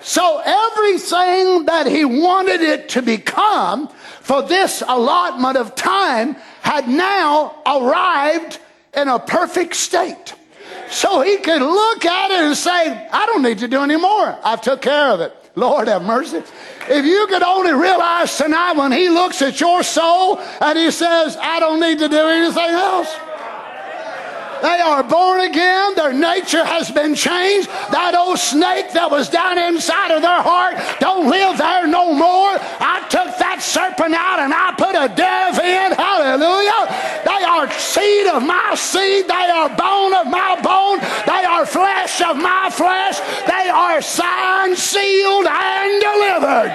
[0.00, 3.90] So everything that he wanted it to become
[4.28, 8.58] for this allotment of time had now arrived
[8.94, 10.34] in a perfect state.
[10.90, 14.38] So he could look at it and say, I don't need to do any more.
[14.44, 15.34] I've took care of it.
[15.54, 16.42] Lord have mercy.
[16.90, 21.38] If you could only realize tonight when He looks at your soul and He says,
[21.40, 23.16] I don't need to do anything else.
[24.62, 25.94] They are born again.
[25.94, 27.68] Their nature has been changed.
[27.90, 32.58] That old snake that was down inside of their heart don't live there no more.
[32.80, 35.94] I took that serpent out and I put a dove in.
[35.94, 36.82] Hallelujah.
[37.24, 39.26] They are seed of my seed.
[39.28, 40.98] They are bone of my bone.
[41.26, 43.18] They are flesh of my flesh.
[43.46, 46.72] They are signed, sealed, and delivered.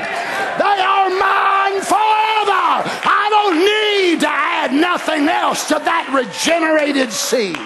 [0.59, 2.65] They are mine forever.
[3.03, 7.57] I don't need to add nothing else to that regenerated seed.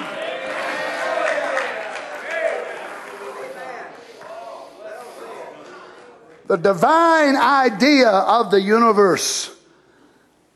[6.47, 9.53] The divine idea of the universe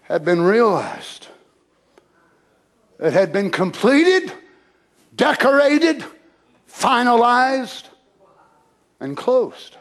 [0.04, 1.28] had been realized.
[3.00, 4.32] It had been completed,
[5.16, 6.06] decorated,
[6.70, 7.86] finalized,
[9.00, 9.76] and closed.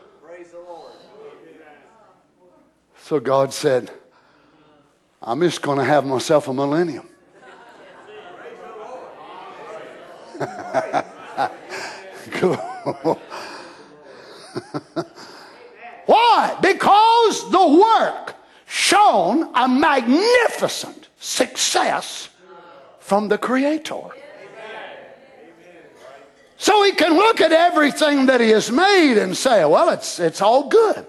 [3.04, 3.90] So God said,
[5.22, 7.06] I'm just going to have myself a millennium.
[16.06, 16.56] Why?
[16.62, 18.34] Because the work
[18.66, 22.30] shown a magnificent success
[22.98, 24.00] from the Creator.
[26.56, 30.42] So he can look at everything that he has made and say, well, it's, it's
[30.42, 31.06] all good.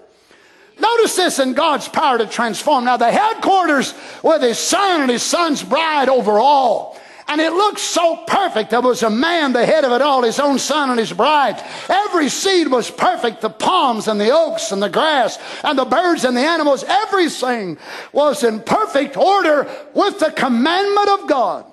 [0.82, 2.86] Notice this in God's power to transform.
[2.86, 6.98] Now, the headquarters with his son and his son's bride over all.
[7.28, 8.70] And it looked so perfect.
[8.70, 11.62] There was a man, the head of it all, his own son and his bride.
[11.88, 13.42] Every seed was perfect.
[13.42, 16.82] The palms and the oaks and the grass and the birds and the animals.
[16.82, 17.78] Everything
[18.12, 21.64] was in perfect order with the commandment of God.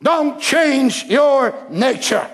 [0.00, 2.30] Don't change your nature.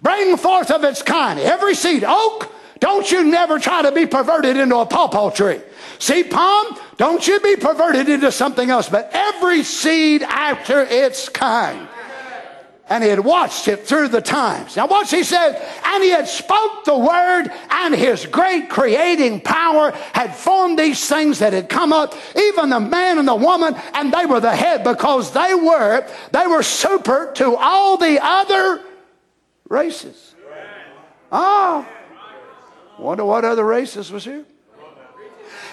[0.00, 1.38] Bring forth of its kind.
[1.38, 5.60] Every seed, oak, don't you never try to be perverted into a pawpaw tree.
[5.98, 11.88] See, palm, don't you be perverted into something else, but every seed after its kind.
[12.86, 14.76] And he had watched it through the times.
[14.76, 15.56] Now watch he said,
[15.86, 21.38] and he had spoke the word and his great creating power had formed these things
[21.38, 24.84] that had come up, even the man and the woman, and they were the head
[24.84, 28.82] because they were, they were super to all the other
[29.70, 30.34] races.
[31.32, 31.88] Ah.
[33.04, 34.46] Wonder what other races was here?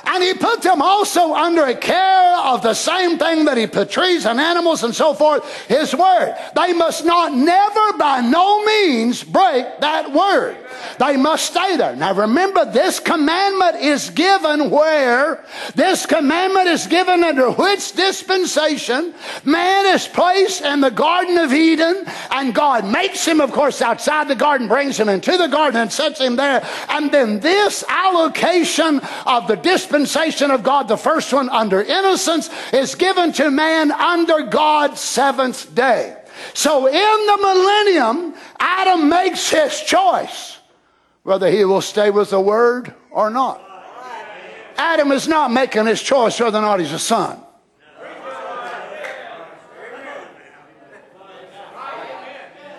[0.06, 3.92] And he put them also under a care of the same thing that he put
[3.92, 6.36] trees and animals and so forth, his word.
[6.56, 10.58] They must not never by no means break that word.
[11.00, 11.96] They must stay there.
[11.96, 15.44] Now remember, this commandment is given where?
[15.76, 19.14] This commandment is given under which dispensation?
[19.44, 24.28] Man is placed in the Garden of Eden, and God makes him, of course, outside
[24.28, 26.66] the garden, brings him into the garden and sets him there.
[26.90, 32.96] And then this allocation of the dispensation of God, the first one under innocence, is
[32.96, 36.18] given to man under God's seventh day.
[36.54, 40.58] So in the millennium, Adam makes his choice
[41.24, 43.62] whether he will stay with the word or not.
[44.78, 47.40] Adam is not making his choice whether or not he's a son.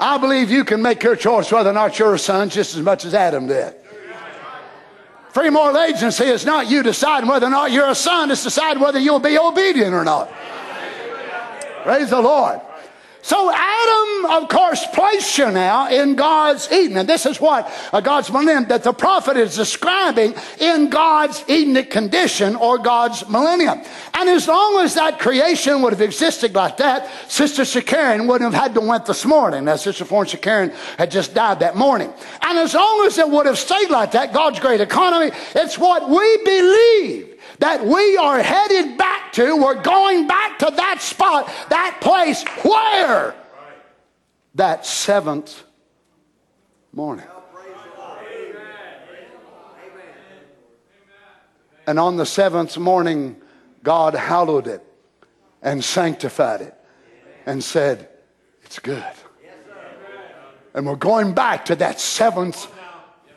[0.00, 2.82] I believe you can make your choice whether or not you're a son just as
[2.82, 3.72] much as Adam did.
[5.32, 8.82] Free moral agency is not you deciding whether or not you're a son, it's deciding
[8.82, 10.30] whether you'll be obedient or not.
[11.84, 12.60] Praise the Lord.
[13.24, 16.96] So Adam, of course, placed you now in God's Eden.
[16.96, 21.88] And this is what uh, God's millennium that the prophet is describing in God's Edenic
[21.88, 23.80] condition or God's millennium.
[24.14, 28.60] And as long as that creation would have existed like that, Sister Shakarian wouldn't have
[28.60, 29.66] had to went this morning.
[29.66, 32.12] Now, Sister Florence Shakarian had just died that morning.
[32.42, 36.10] And as long as it would have stayed like that, God's great economy, it's what
[36.10, 37.31] we believe
[37.62, 39.56] that we are headed back to.
[39.56, 43.36] We're going back to that spot, that place where?
[44.56, 45.62] That seventh
[46.92, 47.24] morning.
[51.86, 53.40] And on the seventh morning,
[53.84, 54.84] God hallowed it
[55.62, 56.74] and sanctified it
[57.46, 58.08] and said,
[58.64, 59.04] It's good.
[60.74, 62.66] And we're going back to that seventh.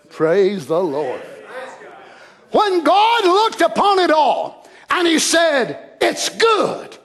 [0.10, 1.22] Praise the Lord.
[2.56, 6.98] When God looked upon it all and he said, It's good,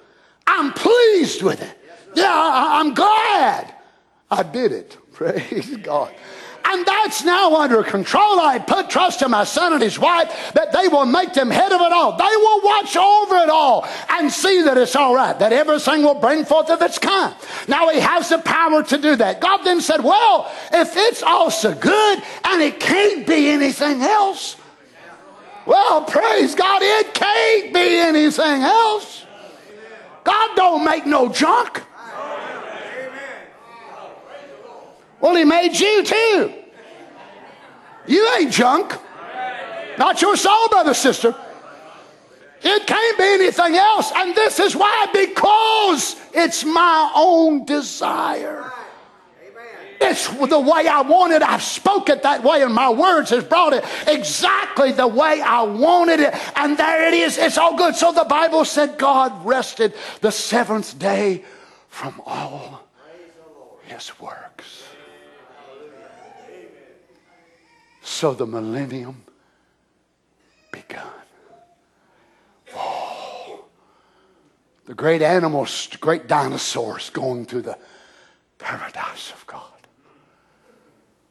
[0.47, 1.77] I'm pleased with it.
[2.15, 3.75] Yeah, I'm glad
[4.31, 4.97] I did it.
[5.13, 6.15] Praise God.
[6.65, 8.39] And that's now under control.
[8.39, 11.73] I put trust in my son and his wife that they will make them head
[11.73, 12.17] of it all.
[12.17, 16.15] They will watch over it all and see that it's all right, that everything will
[16.15, 17.35] bring forth of its kind.
[17.67, 19.41] Now he has the power to do that.
[19.41, 24.55] God then said, Well, if it's also good and it can't be anything else,
[25.67, 29.27] Well, praise God, it can't be anything else.
[30.25, 31.83] God don't make no junk.
[35.21, 36.55] Well, He made you too.
[38.07, 38.99] You ain't junk.
[39.99, 41.35] Not your soul, brother, sister.
[42.63, 44.13] It can't be anything else.
[44.15, 48.71] And this is why, because it's my own desire.
[50.01, 51.43] It's the way I want it.
[51.43, 55.63] I've spoke it that way, and my words has brought it exactly the way I
[55.63, 56.35] wanted it.
[56.57, 57.37] And there it is.
[57.37, 57.95] It's all good.
[57.95, 59.93] So the Bible said God rested
[60.23, 61.45] the seventh day
[61.89, 62.83] from all
[63.83, 64.85] his works.
[68.01, 69.23] So the millennium
[70.73, 71.07] begun.
[72.75, 73.67] Oh,
[74.87, 77.79] the great animals, great dinosaurs going through the
[78.59, 79.70] paradise of God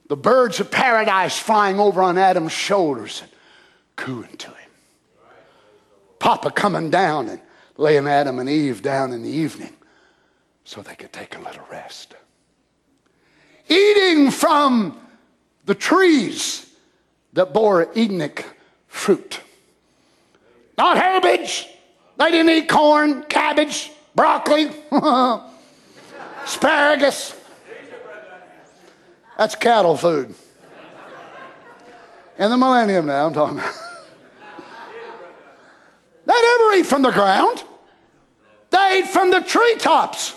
[0.09, 3.31] the birds of paradise flying over on Adam's shoulders and
[3.95, 4.55] cooing to him.
[6.17, 7.39] Papa coming down and
[7.77, 9.73] laying Adam and Eve down in the evening
[10.65, 12.15] so they could take a little rest.
[13.69, 14.99] Eating from
[15.65, 16.65] the trees
[17.33, 18.45] that bore Edenic
[18.87, 19.39] fruit.
[20.75, 21.67] Not herbage.
[22.17, 24.71] They didn't eat corn, cabbage, broccoli,
[26.43, 27.38] asparagus.
[29.39, 30.35] That's cattle food.
[32.37, 33.73] In the millennium now, I'm talking about.
[36.25, 37.63] they never eat from the ground.
[38.69, 40.35] They eat from the treetops.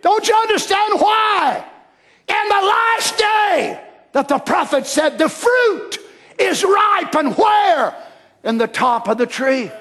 [0.00, 1.64] Don't you understand why?
[2.28, 3.80] In the last day
[4.12, 5.98] that the prophet said the fruit
[6.38, 7.96] is ripe and where?
[8.44, 9.72] In the top of the tree.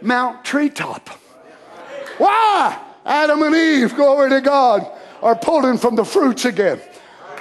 [0.00, 1.08] Mount Treetop.
[2.18, 2.78] Why?
[3.04, 6.80] Adam and Eve, glory to God are pulling from the fruits again.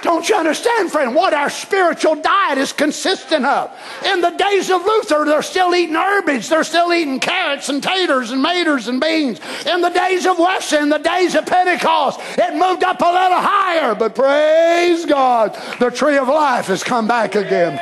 [0.01, 3.71] Don't you understand, friend, what our spiritual diet is consistent of?
[4.05, 6.49] In the days of Luther, they're still eating herbage.
[6.49, 9.39] They're still eating carrots and taters and maters and beans.
[9.65, 13.39] In the days of Wesley, in the days of Pentecost, it moved up a little
[13.39, 13.95] higher.
[13.95, 17.79] But praise God, the tree of life has come back again.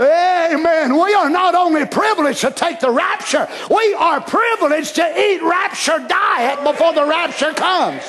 [0.00, 0.94] Amen.
[0.94, 6.04] We are not only privileged to take the rapture, we are privileged to eat rapture
[6.08, 8.02] diet before the rapture comes.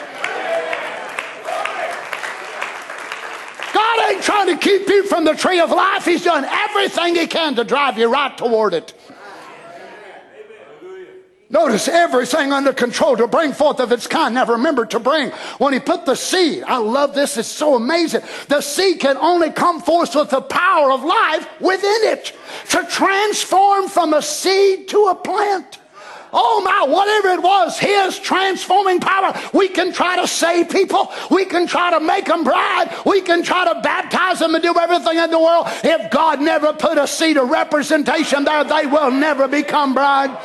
[3.74, 6.06] God ain't trying to keep you from the tree of life.
[6.06, 8.94] He's done everything he can to drive you right toward it.
[11.50, 14.36] Notice everything under control to bring forth of its kind.
[14.36, 16.64] Now remember to bring when he put the seed.
[16.64, 17.36] I love this.
[17.36, 18.22] It's so amazing.
[18.48, 22.34] The seed can only come forth with the power of life within it
[22.70, 25.81] to transform from a seed to a plant.
[26.34, 29.38] Oh my, whatever it was, His transforming power.
[29.54, 31.12] We can try to save people.
[31.30, 32.96] We can try to make them bride.
[33.06, 35.68] We can try to baptize them and do everything in the world.
[35.84, 40.38] If God never put a seed of representation there, they will never become bride.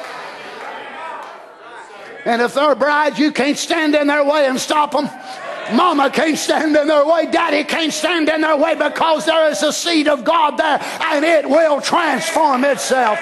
[2.24, 5.08] And if they're brides, you can't stand in their way and stop them.
[5.72, 7.26] Mama can't stand in their way.
[7.30, 11.24] Daddy can't stand in their way because there is a seed of God there and
[11.24, 13.18] it will transform itself.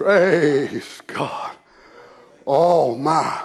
[0.00, 1.50] Praise God.
[2.46, 3.42] Oh, my.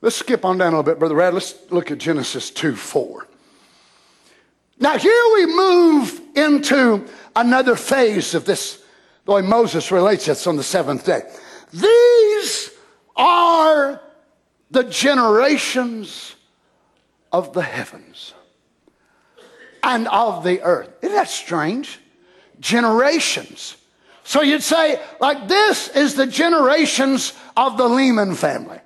[0.00, 1.34] Let's skip on down a little bit, Brother Rad.
[1.34, 3.28] Let's look at Genesis 2 4.
[4.78, 7.06] Now, here we move into
[7.36, 8.82] another phase of this,
[9.26, 11.20] the way Moses relates it on the seventh day.
[11.74, 12.70] These
[13.14, 14.00] are
[14.70, 16.34] the generations
[17.30, 18.32] of the heavens
[19.82, 20.88] and of the earth.
[21.02, 21.98] Isn't that strange?
[22.58, 23.76] Generations.
[24.24, 28.80] So you'd say, like, this is the generations of the Lehman family.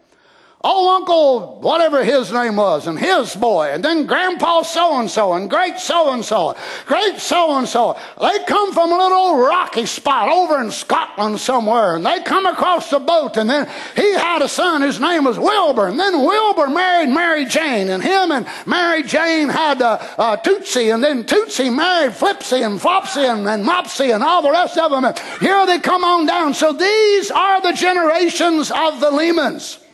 [0.65, 5.35] Oh, Uncle, whatever his name was, and his boy, and then Grandpa so and so,
[5.35, 7.97] and great so and so, great so and so.
[8.21, 12.91] They come from a little rocky spot over in Scotland somewhere, and they come across
[12.91, 16.67] the boat, and then he had a son, his name was Wilbur, and then Wilbur
[16.71, 21.71] married Mary Jane, and him and Mary Jane had uh, uh, Tootsie, and then Tootsie
[21.71, 25.05] married Flipsy and Flopsy and, and Mopsy and all the rest of them.
[25.05, 26.53] And here they come on down.
[26.53, 29.85] So these are the generations of the Lehmans.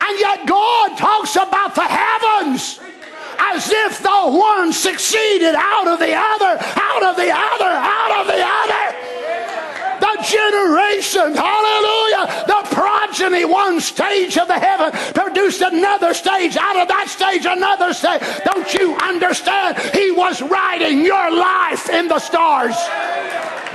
[0.00, 2.80] And yet God talks about the heavens
[3.38, 8.26] as if the one succeeded out of the other, out of the other, out of
[8.26, 9.16] the other.
[9.98, 16.88] The generation, hallelujah, the progeny, one stage of the heaven produced another stage, out of
[16.88, 18.20] that stage, another stage.
[18.44, 19.78] Don't you understand?
[19.94, 22.76] He was writing your life in the stars.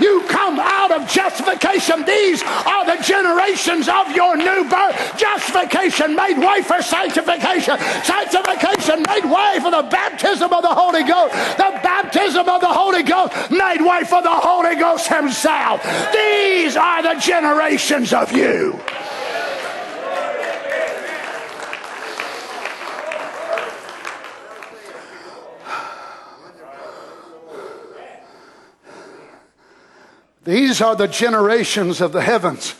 [0.01, 2.03] You come out of justification.
[2.05, 5.17] These are the generations of your new birth.
[5.17, 7.77] Justification made way for sanctification.
[8.03, 11.33] Sanctification made way for the baptism of the Holy Ghost.
[11.57, 15.83] The baptism of the Holy Ghost made way for the Holy Ghost Himself.
[16.11, 18.79] These are the generations of you.
[30.43, 32.75] These are the generations of the heavens.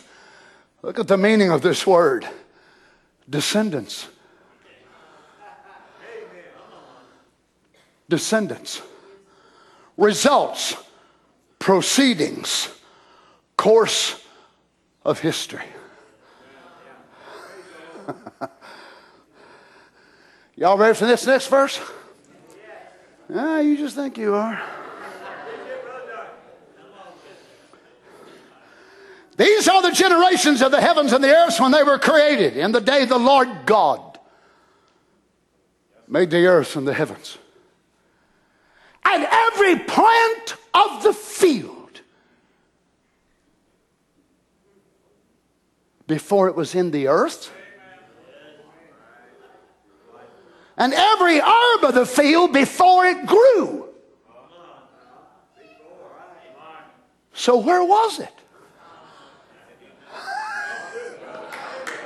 [0.82, 2.28] Look at the meaning of this word
[3.30, 4.08] descendants.
[8.08, 8.82] Descendants.
[9.96, 10.76] Results,
[11.58, 12.68] proceedings,
[13.56, 14.22] course
[15.04, 15.64] of history.
[20.56, 21.80] Y'all ready for this next verse?
[23.28, 24.60] Yeah, you just think you are.
[29.36, 32.72] These are the generations of the heavens and the earth when they were created, in
[32.72, 34.18] the day the Lord God
[36.06, 37.38] made the earth and the heavens.
[39.04, 42.00] And every plant of the field
[46.06, 47.50] before it was in the earth.
[50.76, 53.88] And every herb of the field before it grew.
[57.34, 58.41] So, where was it?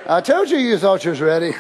[0.09, 1.53] I told you you thought you was ready.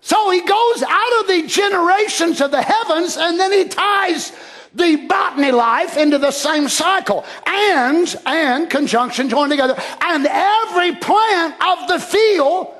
[0.00, 4.32] So he goes out of the generations of the heavens and then he ties
[4.74, 7.24] the botany life into the same cycle.
[7.46, 9.76] And, and, conjunction joined together.
[10.00, 12.74] And every plant of the field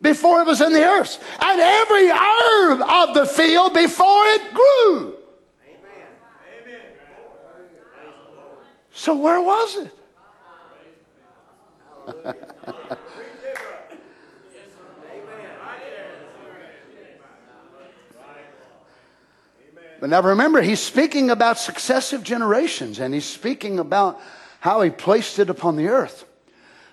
[0.00, 1.22] before it was in the earth.
[1.40, 5.16] And every herb of the field before it grew.
[5.64, 6.06] Amen.
[8.92, 9.97] So where was it?
[20.00, 24.20] But now remember, he's speaking about successive generations and he's speaking about
[24.60, 26.24] how he placed it upon the earth.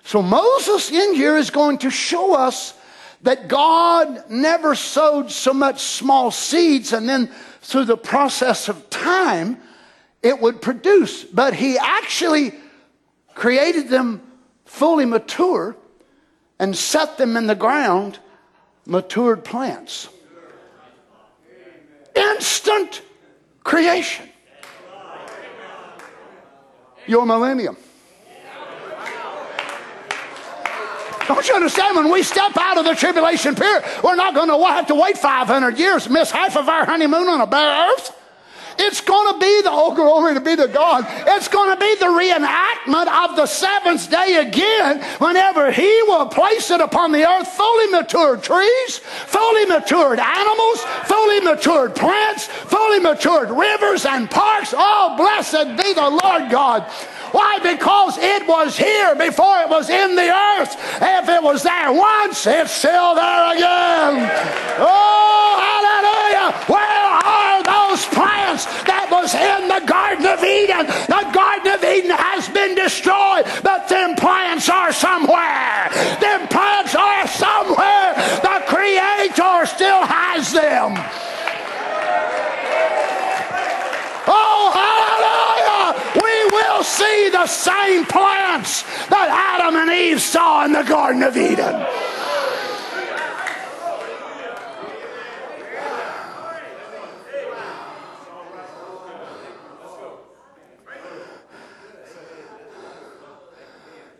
[0.04, 2.74] So Moses in here is going to show us
[3.22, 9.58] that God never sowed so much small seeds and then through the process of time
[10.22, 11.24] it would produce.
[11.24, 12.52] But he actually
[13.34, 14.22] created them
[14.76, 15.74] fully mature
[16.58, 18.18] and set them in the ground,
[18.84, 20.08] matured plants.
[22.14, 23.00] Instant
[23.64, 24.28] creation.
[27.06, 27.76] Your millennium.
[31.26, 31.96] Don't you understand?
[31.96, 35.16] When we step out of the tribulation period, we're not going to have to wait
[35.16, 38.15] 500 years, miss half of our honeymoon on a bare earth.
[38.78, 41.04] It's going to be the, oh, glory to be to God.
[41.08, 46.70] It's going to be the reenactment of the seventh day again whenever He will place
[46.70, 53.50] it upon the earth fully matured trees, fully matured animals, fully matured plants, fully matured
[53.50, 54.74] rivers and parks.
[54.76, 56.82] Oh, blessed be the Lord God.
[57.32, 57.58] Why?
[57.58, 60.76] Because it was here before it was in the earth.
[61.02, 64.30] If it was there once, it's still there again.
[64.78, 65.75] Oh,
[68.56, 70.86] those that was in the Garden of Eden?
[70.86, 75.88] The Garden of Eden has been destroyed, but them plants are somewhere.
[76.20, 78.16] Them plants are somewhere.
[78.40, 80.96] The Creator still has them.
[84.28, 86.02] Oh, hallelujah!
[86.16, 91.36] We will see the same plants that Adam and Eve saw in the Garden of
[91.36, 91.86] Eden.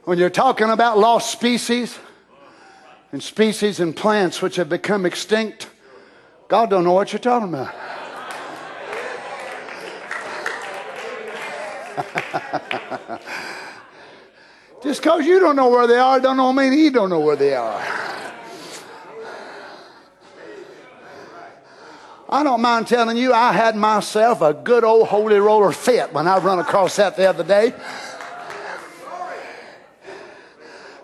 [0.06, 1.98] When you're talking about lost species
[3.10, 5.68] and species and plants which have become extinct,
[6.46, 7.74] God don't know what you're talking about.
[14.84, 17.34] Just because you don't know where they are, don't know mean he don't know where
[17.34, 17.84] they are.
[22.28, 26.28] I don't mind telling you, I had myself a good old holy roller fit when
[26.28, 27.74] I run across that the other day.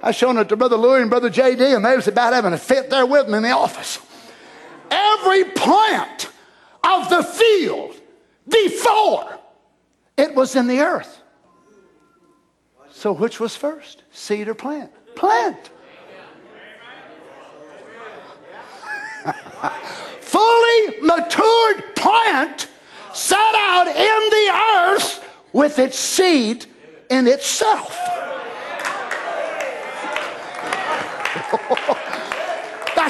[0.03, 2.59] I shown it to Brother Louie and Brother J.D., and they was about having a
[2.59, 4.01] fit there with me in the office.
[4.91, 6.29] Every plant
[6.83, 7.95] of the field
[8.49, 9.39] before
[10.17, 11.21] it was in the earth.
[12.91, 14.03] So which was first?
[14.11, 14.91] Seed or plant?
[15.15, 15.71] Plant.
[20.21, 22.69] Fully matured plant
[23.13, 24.51] set out in the
[24.81, 26.67] earth with its seed
[27.09, 27.97] in itself.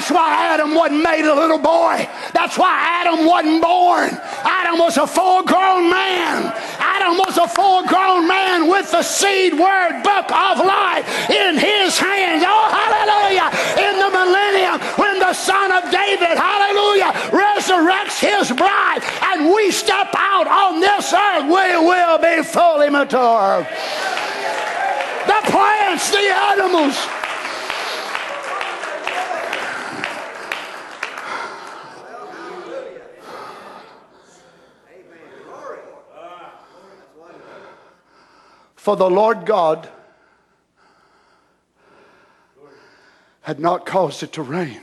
[0.03, 1.95] That's why Adam wasn't made a little boy.
[2.33, 4.11] That's why Adam wasn't born.
[4.43, 6.51] Adam was a full grown man.
[6.77, 11.95] Adam was a full grown man with the seed word book of life in his
[11.95, 12.43] hands.
[12.43, 13.47] Oh, hallelujah.
[13.79, 18.99] In the millennium, when the son of David, hallelujah, resurrects his bride
[19.31, 23.65] and we step out on this earth, we will be fully mature.
[25.31, 26.99] The plants, the animals,
[38.83, 39.87] For the Lord God
[43.39, 44.81] had not caused it to rain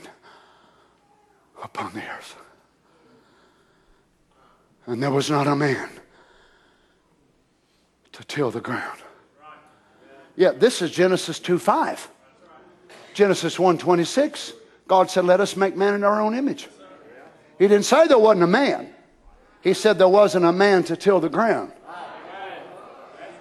[1.62, 2.34] upon the earth.
[4.86, 5.90] And there was not a man
[8.12, 9.00] to till the ground.
[10.34, 12.08] Yeah, this is Genesis 2 5.
[13.12, 14.54] Genesis 1 26.
[14.88, 16.68] God said, Let us make man in our own image.
[17.58, 18.94] He didn't say there wasn't a man,
[19.60, 21.74] He said there wasn't a man to till the ground.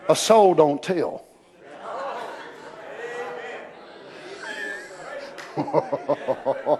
[0.10, 1.24] A soul don't tell.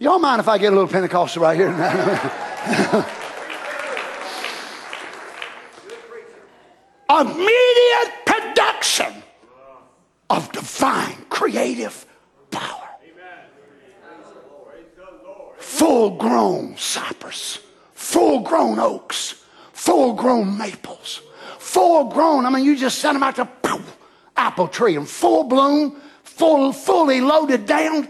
[0.00, 1.70] Y'all mind if I get a little Pentecostal right here?
[7.10, 9.24] Immediate production
[10.30, 12.06] of divine creative
[12.52, 12.90] power.
[15.58, 17.58] Full grown cypress,
[17.92, 19.43] full grown oaks
[19.84, 21.20] full grown maples.
[21.58, 23.48] Full grown, I mean, you just send them out to
[24.36, 28.08] apple tree and full bloom, full, fully loaded down.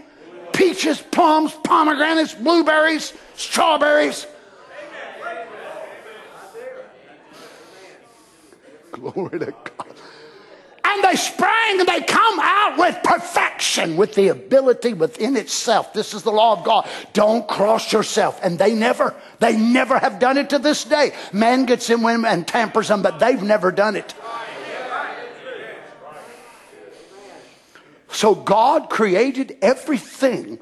[0.53, 4.25] Peaches, plums, pomegranates, blueberries, strawberries.
[8.91, 9.74] Glory to God
[10.95, 15.93] and they sprang and they come out with perfection, with the ability within itself.
[15.93, 16.87] This is the law of God.
[17.13, 18.39] Don't cross yourself.
[18.43, 21.11] And they never, they never have done it to this day.
[21.33, 24.13] Man gets in with them and tampers them, but they've never done it.
[28.09, 30.59] So God created everything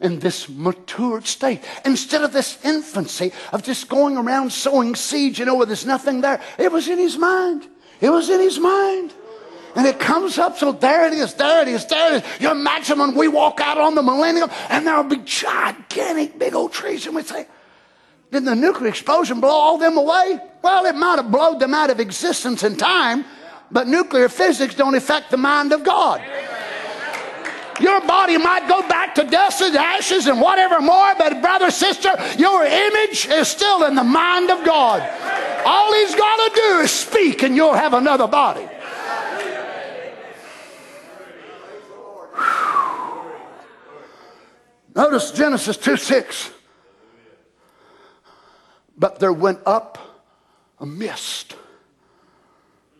[0.00, 1.60] in this matured state.
[1.84, 6.20] Instead of this infancy of just going around sowing seeds, you know, where there's nothing
[6.20, 6.40] there.
[6.58, 7.66] It was in his mind.
[8.00, 9.12] It was in his mind.
[9.76, 12.40] And it comes up, so there it is, there it is, there it is.
[12.40, 16.72] You imagine when we walk out on the millennium and there'll be gigantic big old
[16.72, 17.46] trees, and we say,
[18.30, 20.38] Did the nuclear explosion blow all them away?
[20.62, 23.24] Well, it might have blown them out of existence in time,
[23.70, 26.22] but nuclear physics don't affect the mind of God.
[27.80, 32.10] Your body might go back to dust and ashes and whatever more, but brother, sister,
[32.38, 35.02] your image is still in the mind of God.
[35.66, 38.68] All he's got to do is speak, and you'll have another body.
[44.94, 46.50] Notice Genesis 2 6.
[48.96, 49.98] But there went up
[50.78, 51.56] a mist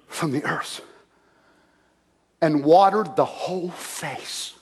[0.09, 0.80] from the earth
[2.41, 4.55] and watered the whole face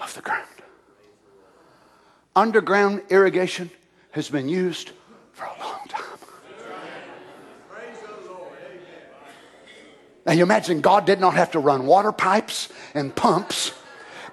[0.00, 0.46] of the ground.
[2.34, 3.70] Underground irrigation
[4.12, 4.90] has been used
[5.32, 6.07] for a long time.
[10.28, 13.72] Now you imagine God did not have to run water pipes and pumps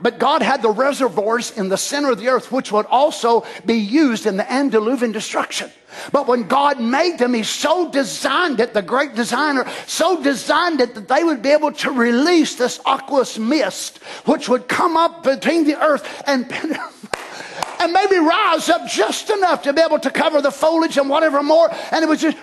[0.02, 3.76] but God had the reservoirs in the center of the earth, which would also be
[3.76, 5.72] used in the antediluvian destruction.
[6.12, 10.96] But when God made them, He so designed it, the great designer, so designed it
[10.96, 15.64] that they would be able to release this aqueous mist, which would come up between
[15.66, 16.52] the earth and,
[17.80, 21.42] and maybe rise up just enough to be able to cover the foliage and whatever
[21.42, 21.74] more.
[21.92, 22.38] And it was just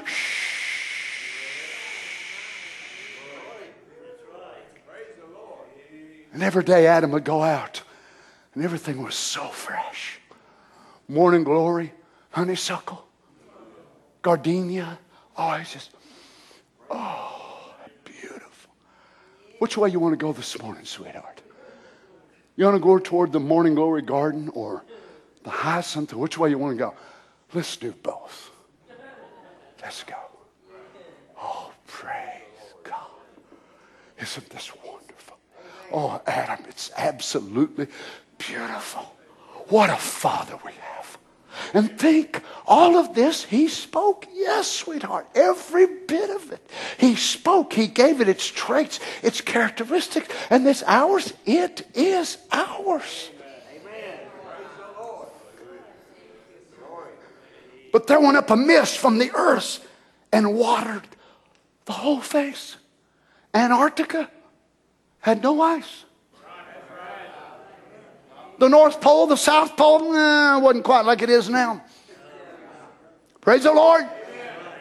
[6.32, 7.82] And every day Adam would go out,
[8.54, 10.18] and everything was so fresh.
[11.08, 11.92] Morning glory,
[12.30, 13.06] honeysuckle,
[14.22, 14.98] gardenia.
[15.36, 15.90] Oh, it's just,
[16.90, 17.74] oh,
[18.04, 18.72] beautiful.
[19.58, 21.42] Which way you want to go this morning, sweetheart?
[22.56, 24.84] You want to go toward the morning glory garden or
[25.42, 26.14] the hyacinth?
[26.14, 26.94] Which way you want to go?
[27.52, 28.50] Let's do both.
[29.82, 30.16] Let's go.
[31.38, 33.08] Oh, praise God.
[34.18, 34.70] Isn't this
[35.92, 37.86] Oh, Adam, it's absolutely
[38.38, 39.14] beautiful.
[39.68, 41.18] What a father we have.
[41.74, 44.26] And think, all of this he spoke.
[44.32, 46.66] Yes, sweetheart, every bit of it.
[46.98, 47.74] He spoke.
[47.74, 51.34] He gave it its traits, its characteristics, and this ours.
[51.44, 53.30] It is ours.
[57.92, 59.86] But there went up a mist from the earth
[60.32, 61.06] and watered
[61.84, 62.76] the whole face.
[63.52, 64.30] Antarctica
[65.22, 66.04] had no ice.
[68.58, 71.82] The North Pole, the South Pole, eh, wasn't quite like it is now.
[73.40, 74.04] Praise the Lord.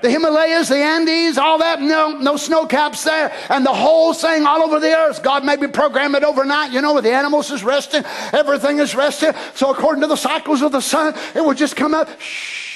[0.02, 3.32] The Himalayas, the Andes, all that, no, no snow caps there.
[3.50, 5.22] And the whole thing all over the earth.
[5.22, 9.34] God maybe program it overnight, you know, where the animals is resting, everything is resting.
[9.54, 12.20] So according to the cycles of the sun, it would just come up.
[12.20, 12.70] Shh.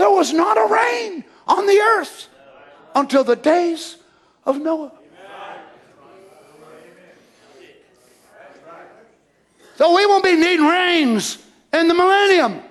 [0.00, 2.28] There was not a rain on the earth
[2.94, 3.98] until the days
[4.46, 4.92] of Noah.
[9.76, 11.36] So we won't be needing rains
[11.74, 12.62] in the millennium.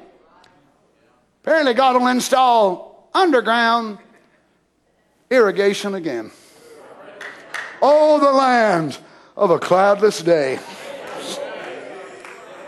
[1.43, 3.99] Apparently, God will install underground
[5.30, 6.32] irrigation again.
[7.80, 8.97] Oh, the land
[9.38, 10.57] of a cloudless day.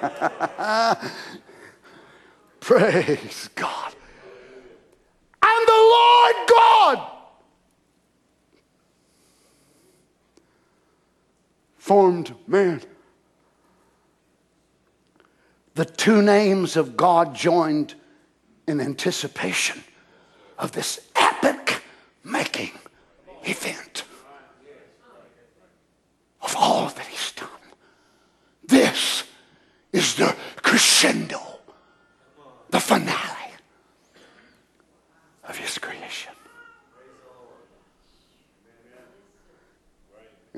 [2.60, 3.96] Praise God.
[5.44, 7.12] And the Lord God
[11.78, 12.82] formed man.
[15.74, 17.96] The two names of God joined
[18.68, 19.84] in anticipation
[20.60, 21.82] of this epic
[22.24, 22.72] making
[23.44, 24.04] event
[26.42, 27.50] of all that He's done.
[28.66, 29.24] This
[29.92, 31.42] is the crescendo,
[32.70, 33.52] the finale
[35.44, 36.32] of his creation.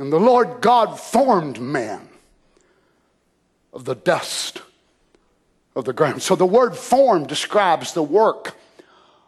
[0.03, 2.09] And the Lord God formed man
[3.71, 4.61] of the dust
[5.77, 6.21] of the ground.
[6.21, 8.57] So the word form describes the work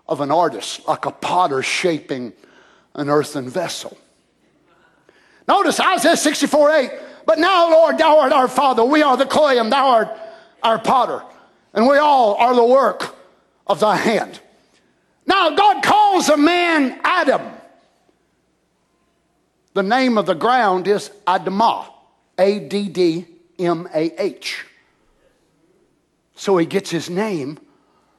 [0.06, 2.34] of an artist, like a potter shaping
[2.94, 3.98] an earthen vessel.
[5.48, 6.92] Notice Isaiah 64 8.
[7.26, 8.84] But now, Lord, thou art our Father.
[8.84, 10.10] We are the clay, and thou art
[10.62, 11.24] our potter.
[11.74, 13.16] And we all are the work
[13.66, 14.42] of thy hand.
[15.26, 17.44] Now, God calls a man Adam.
[19.76, 21.88] The name of the ground is Adamah,
[22.40, 23.26] A D D
[23.60, 24.66] M A H.
[26.34, 27.60] So he gets his name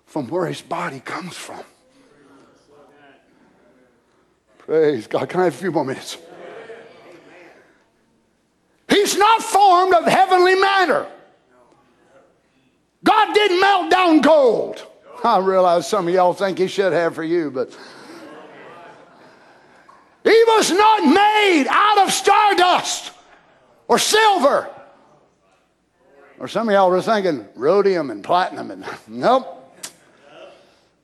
[0.04, 1.64] from where his body comes from.
[4.58, 5.30] Praise God.
[5.30, 6.18] Can I have a few more minutes?
[8.90, 11.06] He's not formed of heavenly matter.
[13.02, 14.86] God didn't melt down gold.
[15.24, 17.74] I realize some of y'all think he should have for you, but
[20.26, 23.12] he was not made out of stardust
[23.88, 24.68] or silver.
[26.38, 29.52] Or some of y'all were thinking rhodium and platinum and nope.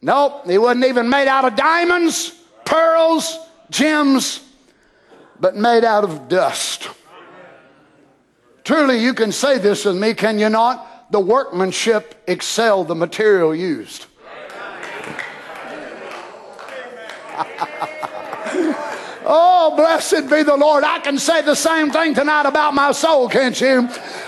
[0.05, 2.31] Nope, he wasn't even made out of diamonds,
[2.65, 3.39] pearls,
[3.71, 4.43] gems,
[5.39, 6.89] but made out of dust.
[8.65, 10.89] Truly, you can say this with me, can you not?
[11.13, 14.07] the workmanship excelled the material used.
[19.33, 20.85] oh, blessed be the Lord.
[20.85, 23.83] I can say the same thing tonight about my soul, can't you?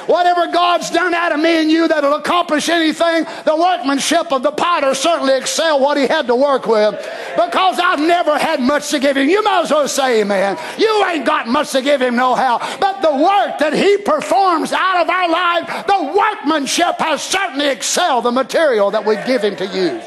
[0.07, 4.51] Whatever God's done out of me and you that'll accomplish anything, the workmanship of the
[4.51, 6.95] potter certainly excel what he had to work with.
[7.37, 9.29] Because I've never had much to give him.
[9.29, 10.59] You might as well say amen.
[10.79, 12.59] You ain't got much to give him no how.
[12.81, 18.25] But the work that he performs out of our life, the workmanship has certainly excelled
[18.25, 20.05] the material that we give him to use.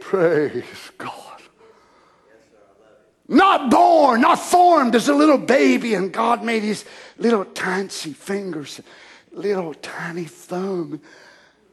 [0.00, 0.91] Praise
[3.32, 6.84] not born, not formed as a little baby, and God made his
[7.16, 8.80] little tiny fingers,
[9.32, 11.00] little tiny thumb,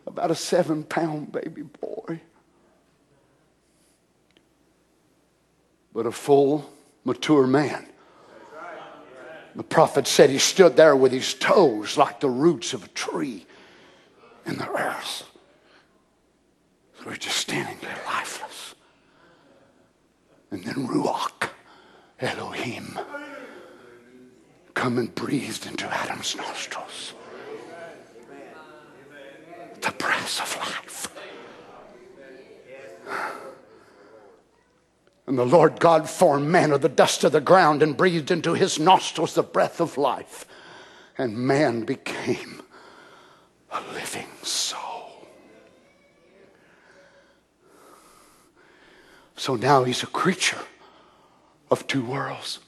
[0.07, 2.21] about a seven pound baby boy.
[5.93, 6.69] But a full,
[7.03, 7.85] mature man.
[9.55, 13.45] The prophet said he stood there with his toes like the roots of a tree
[14.45, 15.23] in the earth.
[17.05, 18.48] We're just standing there lifeless.
[20.51, 21.49] And then Ruach,
[22.19, 22.99] Elohim,
[24.73, 27.13] come and breathed into Adam's nostrils
[29.81, 31.07] the breath of life.
[35.27, 38.55] And the Lord God formed man of the dust of the ground and breathed into
[38.55, 40.45] his nostrils the breath of life.
[41.19, 42.63] And man became
[43.71, 44.78] a living soul.
[49.39, 50.59] So now he's a creature
[51.71, 52.59] of two worlds.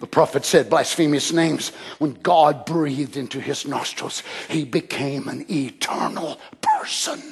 [0.00, 1.72] The prophet said blasphemous names.
[1.98, 7.22] When God breathed into his nostrils, he became an eternal person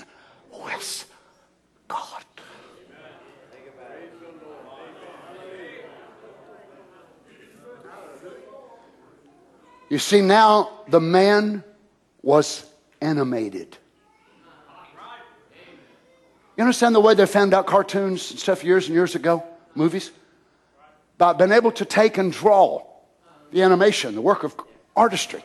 [0.53, 1.11] with
[1.89, 2.25] God.
[9.89, 11.65] You see, now the man
[12.21, 12.67] was
[13.01, 13.79] animated.
[16.61, 19.43] You understand the way they found out cartoons and stuff years and years ago,
[19.75, 20.11] movies?
[21.17, 22.83] By being able to take and draw
[23.51, 24.55] the animation, the work of
[24.95, 25.43] artistry,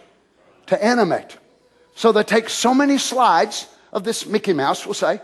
[0.66, 1.38] to animate.
[1.95, 5.22] So they take so many slides of this Mickey Mouse, we'll say,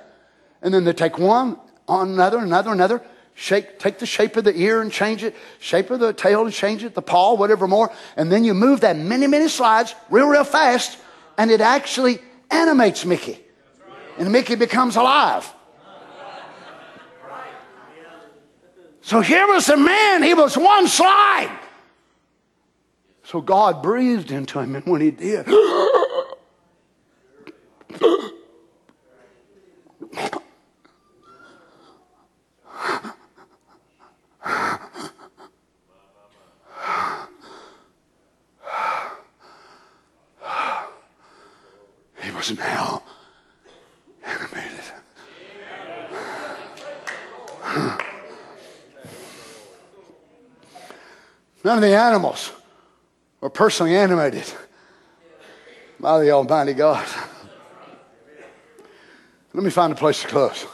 [0.61, 3.01] and then they take one on another, another, another,
[3.35, 6.85] take the shape of the ear and change it, shape of the tail and change
[6.85, 10.45] it, the paw, whatever more, and then you move that many, many slides real, real
[10.45, 10.97] fast,
[11.37, 12.19] and it actually
[12.49, 13.37] animates Mickey.
[14.17, 15.53] And Mickey becomes alive.
[19.01, 21.59] So here was a man, he was one slide.
[23.23, 25.53] So God breathed into him, and when he did, he
[42.31, 43.01] was now
[44.23, 44.71] animated.
[51.63, 52.51] None of the animals
[53.39, 54.45] were personally animated
[55.99, 57.07] by the Almighty God.
[59.53, 60.65] Let me find a place to close.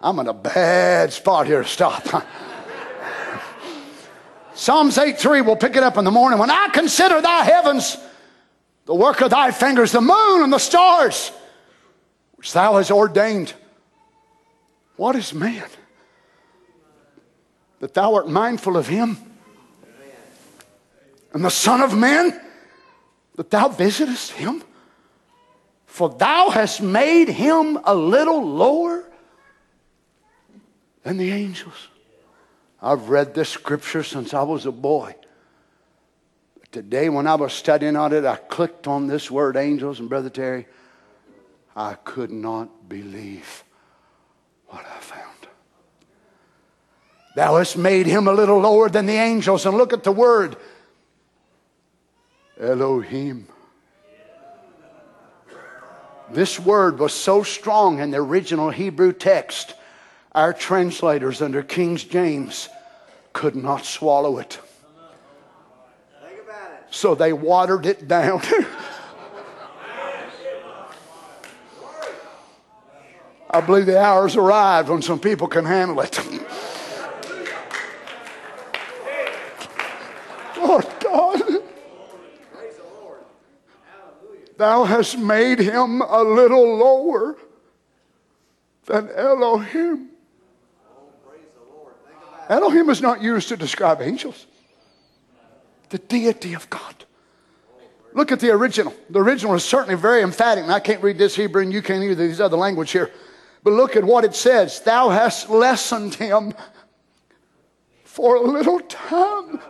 [0.00, 2.26] I'm in a bad spot here to stop.
[4.54, 6.38] Psalms 8 3, we'll pick it up in the morning.
[6.38, 7.96] When I consider thy heavens,
[8.84, 11.32] the work of thy fingers, the moon and the stars,
[12.34, 13.52] which thou hast ordained.
[14.96, 15.64] What is man?
[17.80, 19.16] That thou art mindful of him.
[21.34, 22.40] And the Son of Man,
[23.34, 24.62] that thou visitest him.
[25.86, 29.04] For thou hast made him a little lower
[31.02, 31.88] than the angels.
[32.80, 35.14] I've read this scripture since I was a boy.
[36.60, 40.08] But Today, when I was studying on it, I clicked on this word angels, and
[40.08, 40.66] Brother Terry,
[41.74, 43.64] I could not believe
[44.68, 45.48] what I found.
[47.34, 49.66] Thou hast made him a little lower than the angels.
[49.66, 50.56] And look at the word
[52.60, 53.48] Elohim.
[56.30, 59.74] This word was so strong in the original Hebrew text,
[60.32, 62.68] our translators under King James
[63.32, 64.58] could not swallow it
[66.94, 68.40] so they watered it down.
[73.50, 76.18] I believe the hour's arrived when some people can handle it.
[80.56, 81.42] Lord God,
[84.56, 87.36] thou hast made him a little lower
[88.86, 90.10] than Elohim.
[92.48, 94.46] Elohim is not used to describe angels
[95.90, 97.04] the deity of God.
[98.14, 98.94] Look at the original.
[99.10, 102.02] The original is certainly very emphatic, and I can't read this Hebrew, and you can't
[102.02, 103.10] either these other language here.
[103.62, 106.52] But look at what it says Thou hast lessened him
[108.04, 109.60] for a little time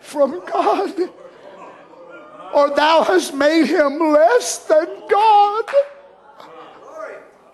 [0.00, 1.10] from God,
[2.54, 5.64] or thou hast made him less than God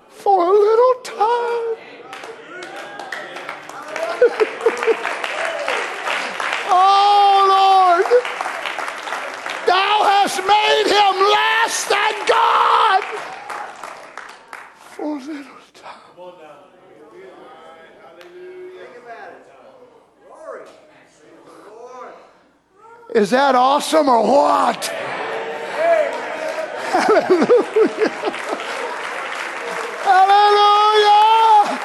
[0.09, 1.77] for a little time.
[6.75, 8.07] Oh, Lord,
[9.67, 13.03] thou hast made him less than God
[14.79, 16.03] for a little time.
[23.15, 24.87] Is that awesome or what?
[26.93, 28.09] Hallelujah.
[30.03, 31.79] Hallelujah.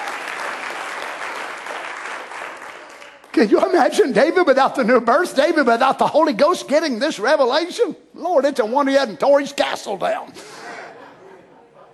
[3.34, 5.36] Can you imagine David without the new birth?
[5.36, 7.96] David without the Holy Ghost getting this revelation?
[8.16, 10.34] Lord, it's a wonder he hadn't tore his castle down.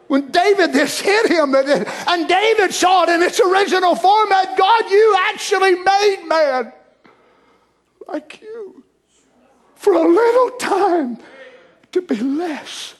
[0.07, 5.15] When David, this hit him, and David saw it in its original format God, you
[5.27, 6.71] actually made man
[8.07, 8.72] like you
[9.83, 11.17] for a little time
[11.91, 12.95] to be less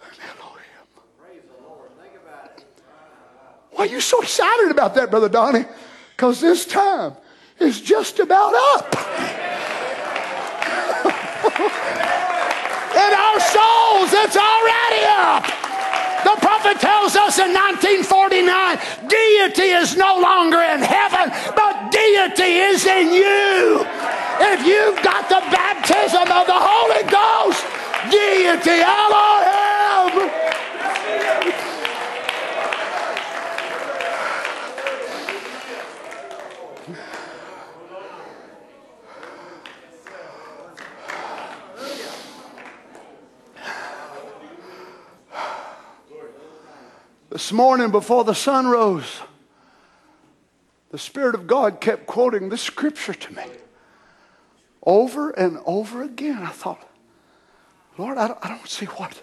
[0.00, 0.60] than Elohim.
[3.70, 5.66] Why are you so excited about that, Brother Donnie?
[6.16, 7.12] Because this time
[7.60, 8.92] is just about up.
[12.98, 15.46] in our souls, it's already up.
[16.24, 22.84] The prophet tells us in 1949 deity is no longer in heaven, but deity is
[22.84, 23.86] in you.
[24.40, 27.64] If you've got the baptism of the Holy Ghost,
[28.10, 29.28] deity Elohim.
[47.30, 49.20] This morning, before the sun rose,
[50.90, 53.44] the Spirit of God kept quoting this scripture to me
[54.88, 56.42] over and over again.
[56.42, 56.82] I thought,
[57.98, 59.22] Lord, I don't, I don't see what,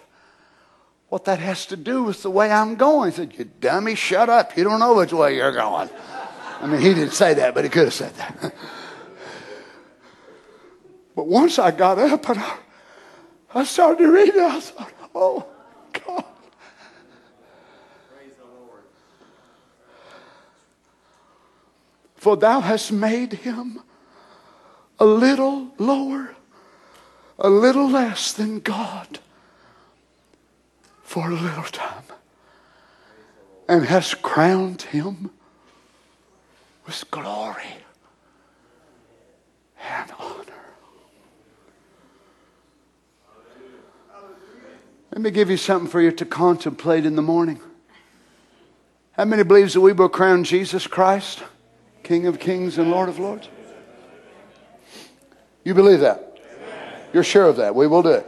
[1.08, 3.10] what that has to do with the way I'm going.
[3.10, 4.56] He said, You dummy, shut up.
[4.56, 5.90] You don't know which way you're going.
[6.60, 8.54] I mean, he didn't say that, but he could have said that.
[11.16, 12.58] but once I got up and I,
[13.52, 15.46] I started to read it, I thought, Oh,
[15.92, 16.24] God.
[18.14, 18.82] Praise the Lord.
[22.14, 23.82] For thou hast made him
[24.98, 26.34] a little lower,
[27.38, 29.18] a little less than God
[31.02, 32.04] for a little time,
[33.68, 35.30] and has crowned him
[36.86, 37.76] with glory
[39.88, 40.42] and honor.
[45.12, 47.60] Let me give you something for you to contemplate in the morning.
[49.12, 51.42] How many believes that we will crown Jesus Christ,
[52.02, 53.48] King of Kings and Lord of Lords?
[55.66, 56.38] You believe that?
[57.12, 57.74] You're sure of that?
[57.74, 58.26] We will do it.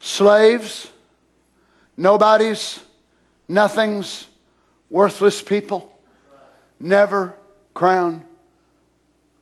[0.00, 0.90] Slaves,
[1.96, 2.80] nobodies,
[3.46, 4.26] nothings,
[4.90, 5.96] worthless people
[6.80, 7.36] never
[7.72, 8.24] crown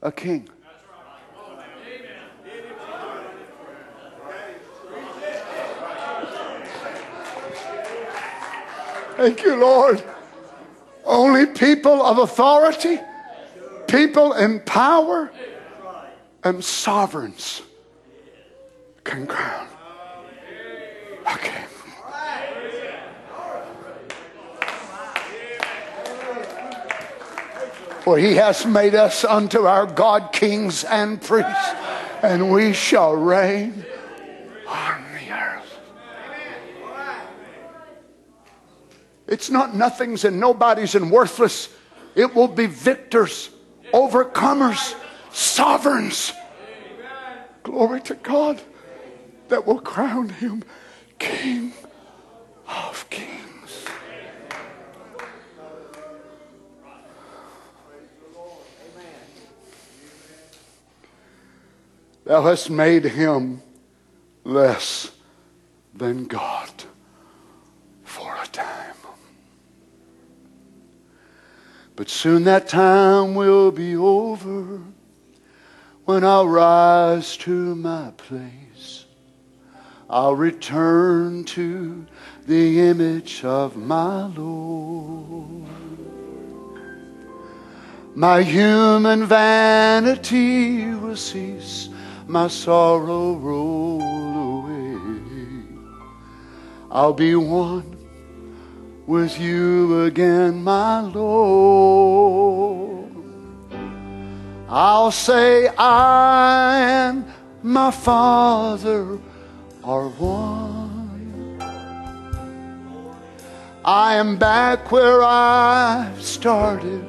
[0.02, 0.46] a king.
[9.16, 10.02] Thank you, Lord.
[11.06, 13.00] Only people of authority
[13.90, 15.32] people in power
[16.44, 17.62] and sovereigns
[19.04, 19.66] can crown.
[21.32, 21.64] Okay.
[28.00, 31.70] For he has made us unto our God kings and priests,
[32.22, 33.84] and we shall reign
[34.66, 35.78] on the earth.
[39.26, 41.68] It's not nothings and nobodies and worthless.
[42.14, 43.50] It will be victors
[43.92, 44.94] overcomers,
[45.30, 46.32] sovereigns.
[47.62, 48.60] Glory to God
[49.48, 50.62] that will crown him
[51.18, 51.72] King
[52.66, 53.84] of Kings.
[62.24, 63.60] Thou hast made him
[64.44, 65.10] less
[65.92, 66.70] than God
[68.04, 68.89] for a time.
[72.00, 74.80] But soon that time will be over
[76.06, 79.04] when I'll rise to my place.
[80.08, 82.06] I'll return to
[82.46, 85.68] the image of my Lord.
[88.14, 91.90] My human vanity will cease,
[92.26, 95.66] my sorrow roll away.
[96.90, 97.99] I'll be one
[99.06, 102.60] with you again, my Lord.
[104.68, 107.24] I'll say, I and
[107.62, 109.18] my Father
[109.82, 110.90] are one.
[113.84, 117.04] I am back where I started,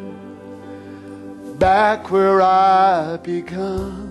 [1.59, 4.09] back where I began.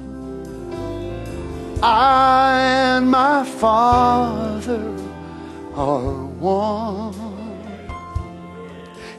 [1.82, 4.94] I and my Father
[5.74, 7.29] are one.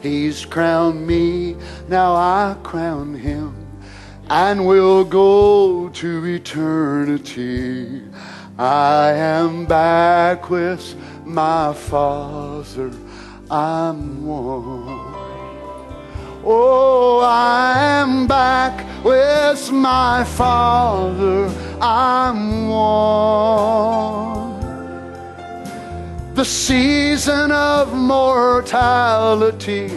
[0.02, 1.54] He's crowned me,
[1.88, 3.54] now I crown him,
[4.28, 8.02] and we'll go to eternity.
[8.58, 12.90] I am back with my Father,
[13.48, 15.14] I'm one.
[16.44, 21.48] Oh, I am back with my Father,
[21.80, 24.51] I'm one.
[26.34, 29.90] The season of mortality,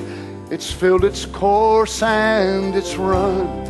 [0.51, 3.63] it's filled its course and it's run.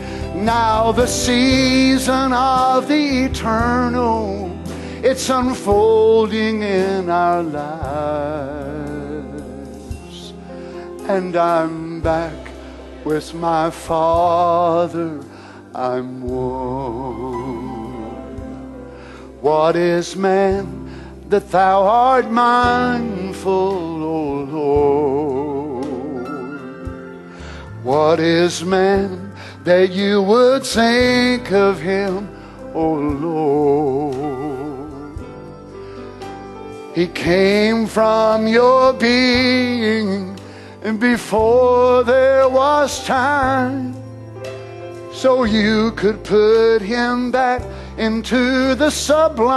[0.43, 4.51] Now the season of the eternal,
[5.03, 7.63] it's unfolding in our lives.
[11.07, 12.49] And I'm back
[13.03, 15.23] with my Father,
[15.75, 17.45] I'm one.
[19.39, 20.84] What is man?
[21.35, 24.19] That thou art mindful, O
[24.57, 25.85] Lord.
[27.83, 29.33] What is man
[29.65, 32.29] that you would think of him,
[32.73, 32.93] O
[33.27, 34.15] Lord?
[36.95, 40.39] He came from your being
[40.83, 43.93] and before there was time
[45.11, 47.61] so you could put him back
[47.97, 49.55] into the sublime.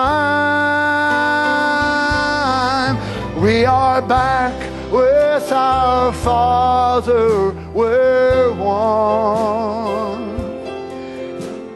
[3.40, 4.55] We are back
[4.93, 7.51] with our Father.
[7.73, 10.28] We're one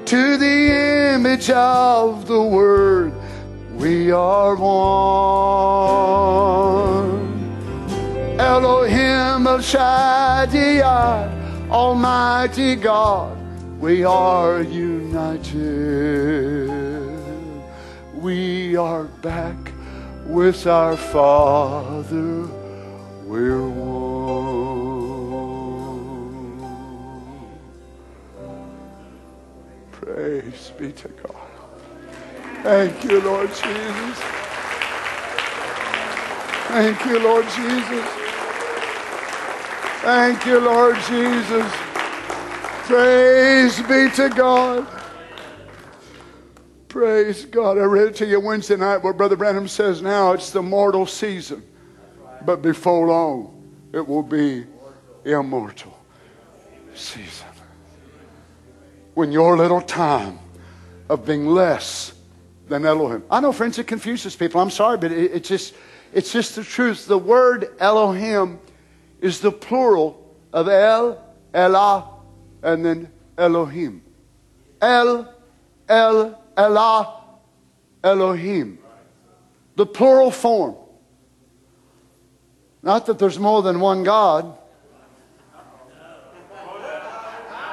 [0.04, 3.12] to the image of the Word.
[3.74, 5.82] We are one.
[8.38, 11.28] Elohim El Shaddai,
[11.70, 13.36] Almighty God,
[13.80, 16.31] we are united.
[18.72, 19.58] We are back
[20.24, 22.48] with our Father.
[23.26, 23.92] We're one.
[29.90, 31.36] Praise be to God.
[32.62, 34.18] Thank you, Lord Jesus.
[36.68, 38.06] Thank you, Lord Jesus.
[40.00, 41.70] Thank you, Lord Jesus.
[42.86, 45.01] Praise be to God.
[46.92, 47.78] Praise God.
[47.78, 51.06] I read it to you Wednesday night where Brother Branham says now it's the mortal
[51.06, 51.62] season,
[52.44, 54.66] but before long it will be
[55.24, 55.98] immortal
[56.94, 57.46] season.
[59.14, 60.38] When your little time
[61.08, 62.12] of being less
[62.68, 63.24] than Elohim.
[63.30, 64.60] I know, friends, it confuses people.
[64.60, 65.72] I'm sorry, but it, it just,
[66.12, 67.06] it's just the truth.
[67.06, 68.60] The word Elohim
[69.18, 71.24] is the plural of El,
[71.54, 72.20] Elah,
[72.62, 74.02] and then Elohim.
[74.82, 75.32] El,
[75.88, 77.20] El, Elah,
[78.02, 78.78] Elohim.
[79.76, 80.76] The plural form.
[82.82, 84.58] Not that there's more than one God,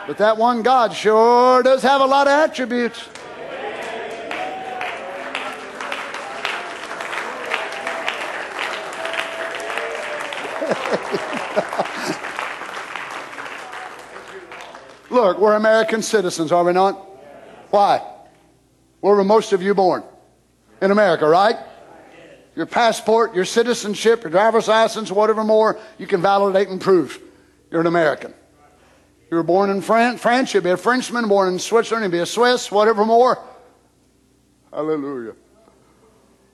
[0.08, 3.00] but that one God sure does have a lot of attributes.
[15.10, 16.94] Look, we're American citizens, are we not?
[17.72, 18.19] Why?
[19.02, 20.04] Where were most of you born?
[20.82, 21.58] In America, right?
[22.56, 27.20] Your passport, your citizenship, your driver's license, whatever more, you can validate and prove
[27.72, 28.34] you're an American.
[29.30, 31.28] You were born in France, France, you'd be a Frenchman.
[31.28, 33.38] Born in Switzerland, you'd be a Swiss, whatever more.
[34.74, 35.36] Hallelujah.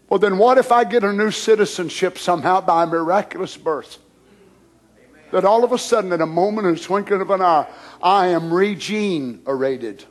[0.10, 3.98] Well, then what if I get a new citizenship somehow by miraculous birth?
[5.32, 7.68] That all of a sudden, in a moment, in a twinkling of an eye,
[8.02, 10.06] I am regenerated.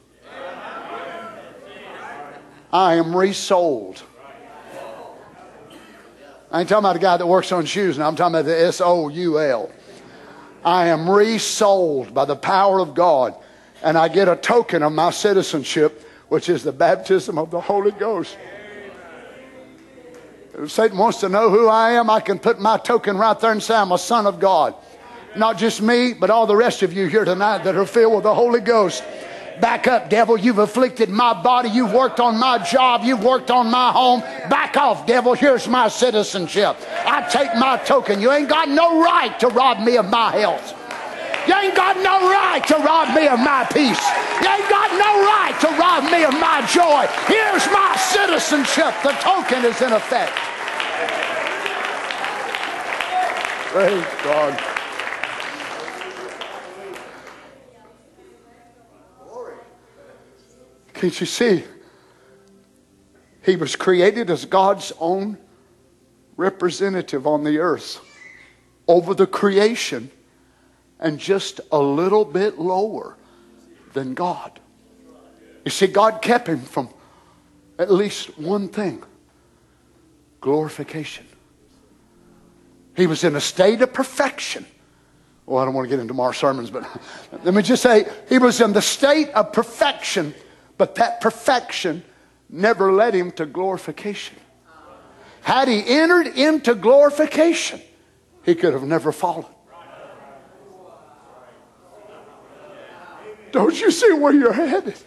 [2.75, 4.03] I am resold.
[6.51, 8.09] I ain't talking about a guy that works on shoes now.
[8.09, 9.71] I'm talking about the S O U L.
[10.65, 13.37] I am resold by the power of God,
[13.81, 17.93] and I get a token of my citizenship, which is the baptism of the Holy
[17.93, 18.37] Ghost.
[20.55, 23.53] If Satan wants to know who I am, I can put my token right there
[23.53, 24.75] and say I'm a son of God.
[25.37, 28.25] Not just me, but all the rest of you here tonight that are filled with
[28.25, 29.05] the Holy Ghost.
[29.61, 30.37] Back up, devil.
[30.37, 31.69] You've afflicted my body.
[31.69, 33.03] You've worked on my job.
[33.05, 34.21] You've worked on my home.
[34.51, 35.35] Back off, devil.
[35.35, 36.77] Here's my citizenship.
[37.07, 38.21] I take my token.
[38.21, 40.75] You ain't got no right to rob me of my health.
[41.47, 44.01] You ain't got no right to rob me of my peace.
[44.43, 47.07] You ain't got no right to rob me of my joy.
[47.27, 48.95] Here's my citizenship.
[49.03, 50.33] The token is in effect.
[53.71, 54.74] Praise God.
[61.05, 61.65] You see?
[63.45, 65.39] He was created as God's own
[66.37, 68.01] representative on the earth
[68.89, 70.11] over the creation
[70.99, 73.17] and just a little bit lower
[73.93, 74.59] than God.
[75.65, 76.89] You see, God kept him from
[77.79, 79.03] at least one thing
[80.41, 81.27] glorification.
[82.97, 84.67] He was in a state of perfection.
[85.47, 86.87] Well, I don't want to get into more sermons, but
[87.45, 90.35] let me just say he was in the state of perfection
[90.77, 92.03] but that perfection
[92.49, 94.37] never led him to glorification.
[95.43, 97.81] Had he entered into glorification,
[98.45, 99.47] he could have never fallen.
[103.53, 104.99] Don't you see where you're headed?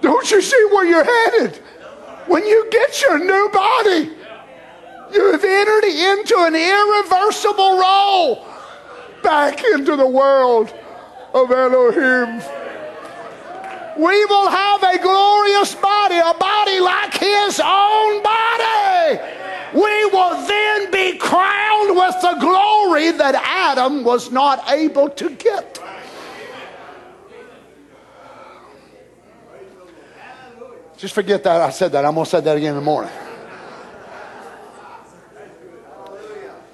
[0.00, 1.56] Don't you see where you're headed?
[2.26, 4.10] When you get your new body,
[5.12, 8.46] you have entered into an irreversible role
[9.22, 10.72] back into the world
[11.34, 12.40] of Elohim
[14.02, 19.20] we will have a glorious body, a body like his own body.
[19.74, 25.78] We will then be crowned with the glory that Adam was not able to get.
[30.96, 32.04] Just forget that I said that.
[32.04, 33.10] I'm going to say that again in the morning.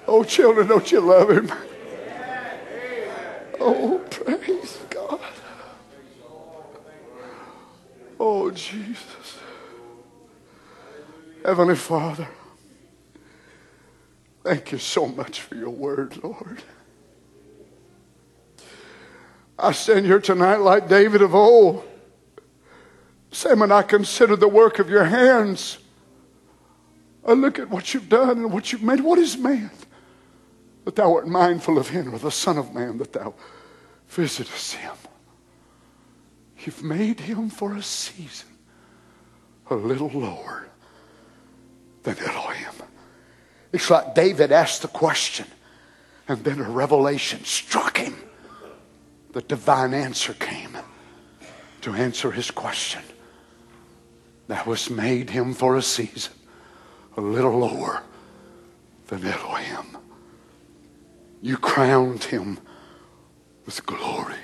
[0.07, 1.51] Oh, children, don't you love him?
[3.59, 5.19] Oh, praise God.
[8.19, 9.39] Oh, Jesus.
[11.43, 12.27] Heavenly Father,
[14.43, 16.63] Thank you so much for your word, Lord.
[19.57, 21.85] I stand here tonight like David of old,
[23.31, 25.77] saying, when I consider the work of your hands,
[27.23, 29.01] I look at what you've done and what you've made.
[29.01, 29.69] What is man
[30.85, 33.35] that thou art mindful of him, or the Son of Man that thou
[34.07, 34.95] visitest him?
[36.65, 38.49] You've made him for a season
[39.69, 40.67] a little lower
[42.03, 42.73] than Elohim.
[43.71, 45.45] It's like David asked the question,
[46.27, 48.15] and then a revelation struck him.
[49.31, 50.77] The divine answer came
[51.81, 53.03] to answer his question.
[54.47, 56.33] That was made him for a season
[57.15, 58.01] a little lower
[59.07, 59.97] than Elohim.
[61.41, 62.59] You crowned him
[63.65, 64.35] with glory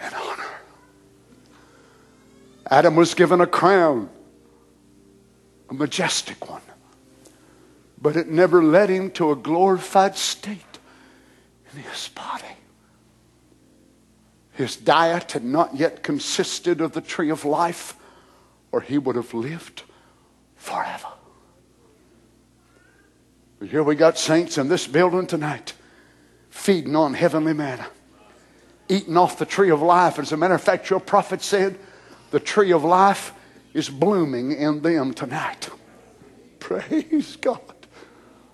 [0.00, 0.55] and honor.
[2.70, 4.08] Adam was given a crown,
[5.70, 6.62] a majestic one,
[8.00, 10.78] but it never led him to a glorified state
[11.72, 12.44] in his body.
[14.52, 17.94] His diet had not yet consisted of the tree of life,
[18.72, 19.82] or he would have lived
[20.56, 21.08] forever.
[23.58, 25.72] But here we got saints in this building tonight
[26.50, 27.86] feeding on heavenly manna,
[28.88, 30.18] eating off the tree of life.
[30.18, 31.78] As a matter of fact, your prophet said,
[32.30, 33.32] the tree of life
[33.74, 35.68] is blooming in them tonight.
[36.58, 37.60] Praise God.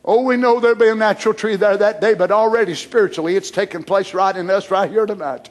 [0.04, 3.50] Oh, we know there'll be a natural tree there that day, but already spiritually it's
[3.50, 5.50] taking place right in us right here tonight.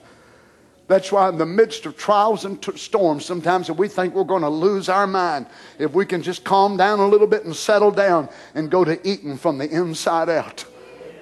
[0.87, 4.25] That's why, in the midst of trials and t- storms, sometimes if we think we're
[4.25, 5.45] going to lose our mind,
[5.79, 8.99] if we can just calm down a little bit and settle down and go to
[9.07, 10.65] eating from the inside out.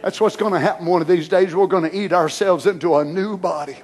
[0.02, 1.54] That's what's going to happen one of these days.
[1.54, 3.78] We're going to eat ourselves into a new body.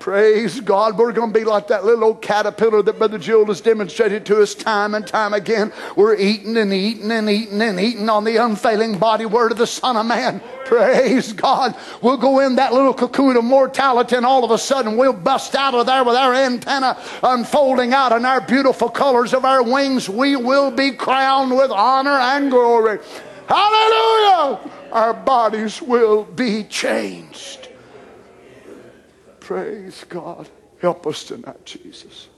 [0.00, 0.96] Praise God.
[0.96, 4.40] We're going to be like that little old caterpillar that Brother Jewel has demonstrated to
[4.40, 5.74] us time and time again.
[5.94, 9.66] We're eating and eating and eating and eating on the unfailing body word of the
[9.66, 10.40] Son of Man.
[10.64, 11.76] Praise God.
[12.00, 15.54] We'll go in that little cocoon of mortality and all of a sudden we'll bust
[15.54, 20.08] out of there with our antenna unfolding out and our beautiful colors of our wings.
[20.08, 23.00] We will be crowned with honor and glory.
[23.48, 24.60] Hallelujah.
[24.92, 27.59] Our bodies will be changed.
[29.50, 30.48] Praise God.
[30.80, 32.28] Help us tonight, Jesus.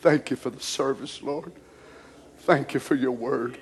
[0.00, 1.50] Thank you for the service, Lord.
[2.40, 3.56] Thank you for your word.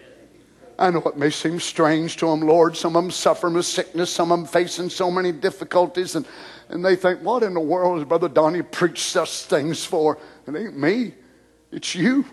[0.76, 2.76] I know it may seem strange to them, Lord.
[2.76, 6.26] Some of them suffering with sickness, some of them facing so many difficulties, and,
[6.68, 10.18] and they think, What in the world has Brother Donnie preached such things for?
[10.48, 11.14] It ain't me,
[11.70, 12.24] it's you.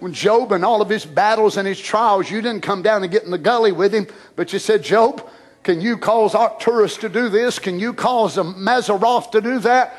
[0.00, 3.10] When Job and all of his battles and his trials, you didn't come down and
[3.10, 4.06] get in the gully with him,
[4.36, 5.26] but you said, Job,
[5.62, 7.58] can you cause Arcturus to do this?
[7.58, 9.94] Can you cause a Mazzaroth to do that?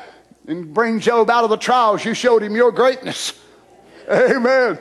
[0.48, 2.04] And bring Job out of the trials.
[2.04, 3.32] You showed him your greatness.
[4.10, 4.78] Amen.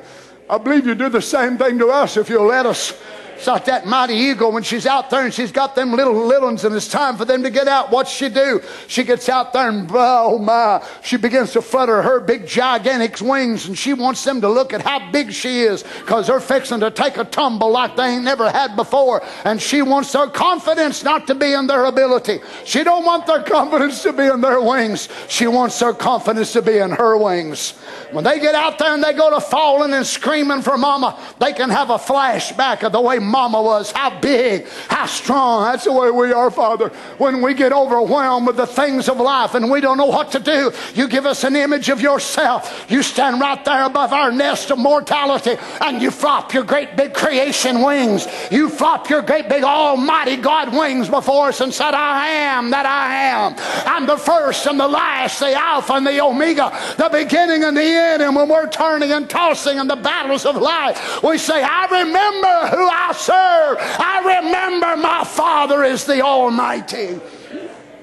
[0.50, 3.00] I believe you do the same thing to us if you'll let us.
[3.42, 6.52] It's like that mighty eagle when she's out there and she's got them little little
[6.52, 7.90] ones and it's time for them to get out.
[7.90, 8.62] What's she do?
[8.88, 13.68] She gets out there and oh my, she begins to flutter her big gigantic wings
[13.68, 16.92] and she wants them to look at how big she is because they're fixing to
[16.92, 19.24] take a tumble like they ain't never had before.
[19.44, 22.42] And she wants their confidence not to be in their ability.
[22.66, 25.10] She don't want their confidence to be in their wings.
[25.30, 27.72] She wants their confidence to be in her wings.
[28.12, 31.54] When they get out there and they go to falling and screaming for mama, they
[31.54, 35.64] can have a flashback of the way mama was, how big, how strong.
[35.64, 36.90] That's the way we are, Father.
[37.18, 40.40] When we get overwhelmed with the things of life and we don't know what to
[40.40, 42.86] do, you give us an image of yourself.
[42.90, 47.14] You stand right there above our nest of mortality and you flop your great big
[47.14, 48.28] creation wings.
[48.52, 52.86] You flop your great big almighty God wings before us and said, I am that
[52.86, 53.56] I am.
[53.88, 57.82] I'm the first and the last, the Alpha and the Omega, the beginning and the
[57.82, 58.22] end.
[58.22, 62.76] And when we're turning and tossing in the battles of life, we say, I remember
[62.76, 63.78] who I serve.
[63.80, 67.20] I remember my Father is the Almighty.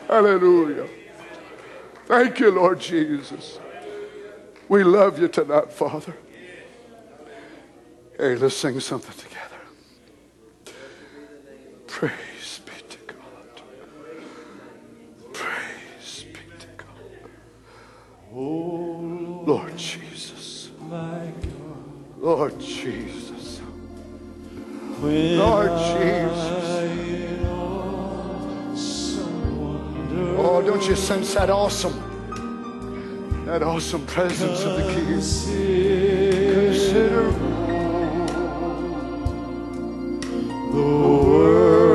[0.07, 0.89] Hallelujah.
[2.07, 3.59] Thank you, Lord Jesus.
[4.69, 6.15] We love you tonight, Father.
[8.19, 10.74] Hey, let's sing something together.
[11.86, 13.62] Praise be to God.
[15.32, 17.31] Praise be to God.
[18.35, 20.70] Oh, Lord Jesus.
[22.19, 23.27] Lord Jesus.
[25.01, 26.59] Lord Jesus.
[30.41, 31.95] Oh, don't you sense that awesome,
[33.45, 35.07] that awesome presence of the King?
[36.66, 37.31] Consider
[40.73, 41.88] the worlds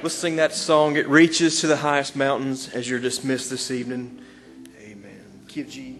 [0.00, 0.94] Let's sing that song.
[0.96, 4.20] It reaches to the highest mountains as you're dismissed this evening.
[4.80, 5.20] Amen.
[5.48, 5.98] Give G.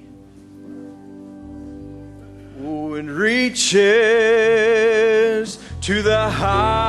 [2.62, 3.82] Oh, it reaches
[5.80, 6.87] to the highest.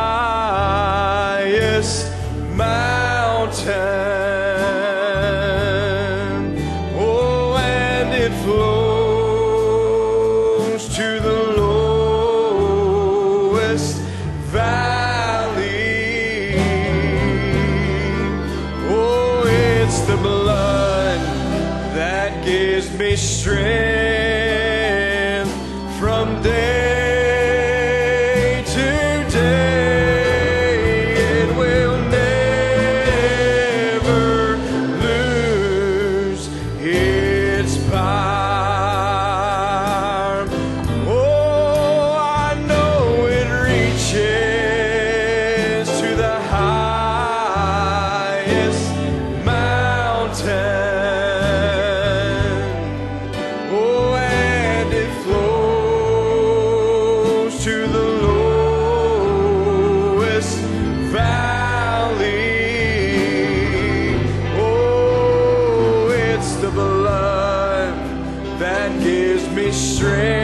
[69.72, 70.39] Straight.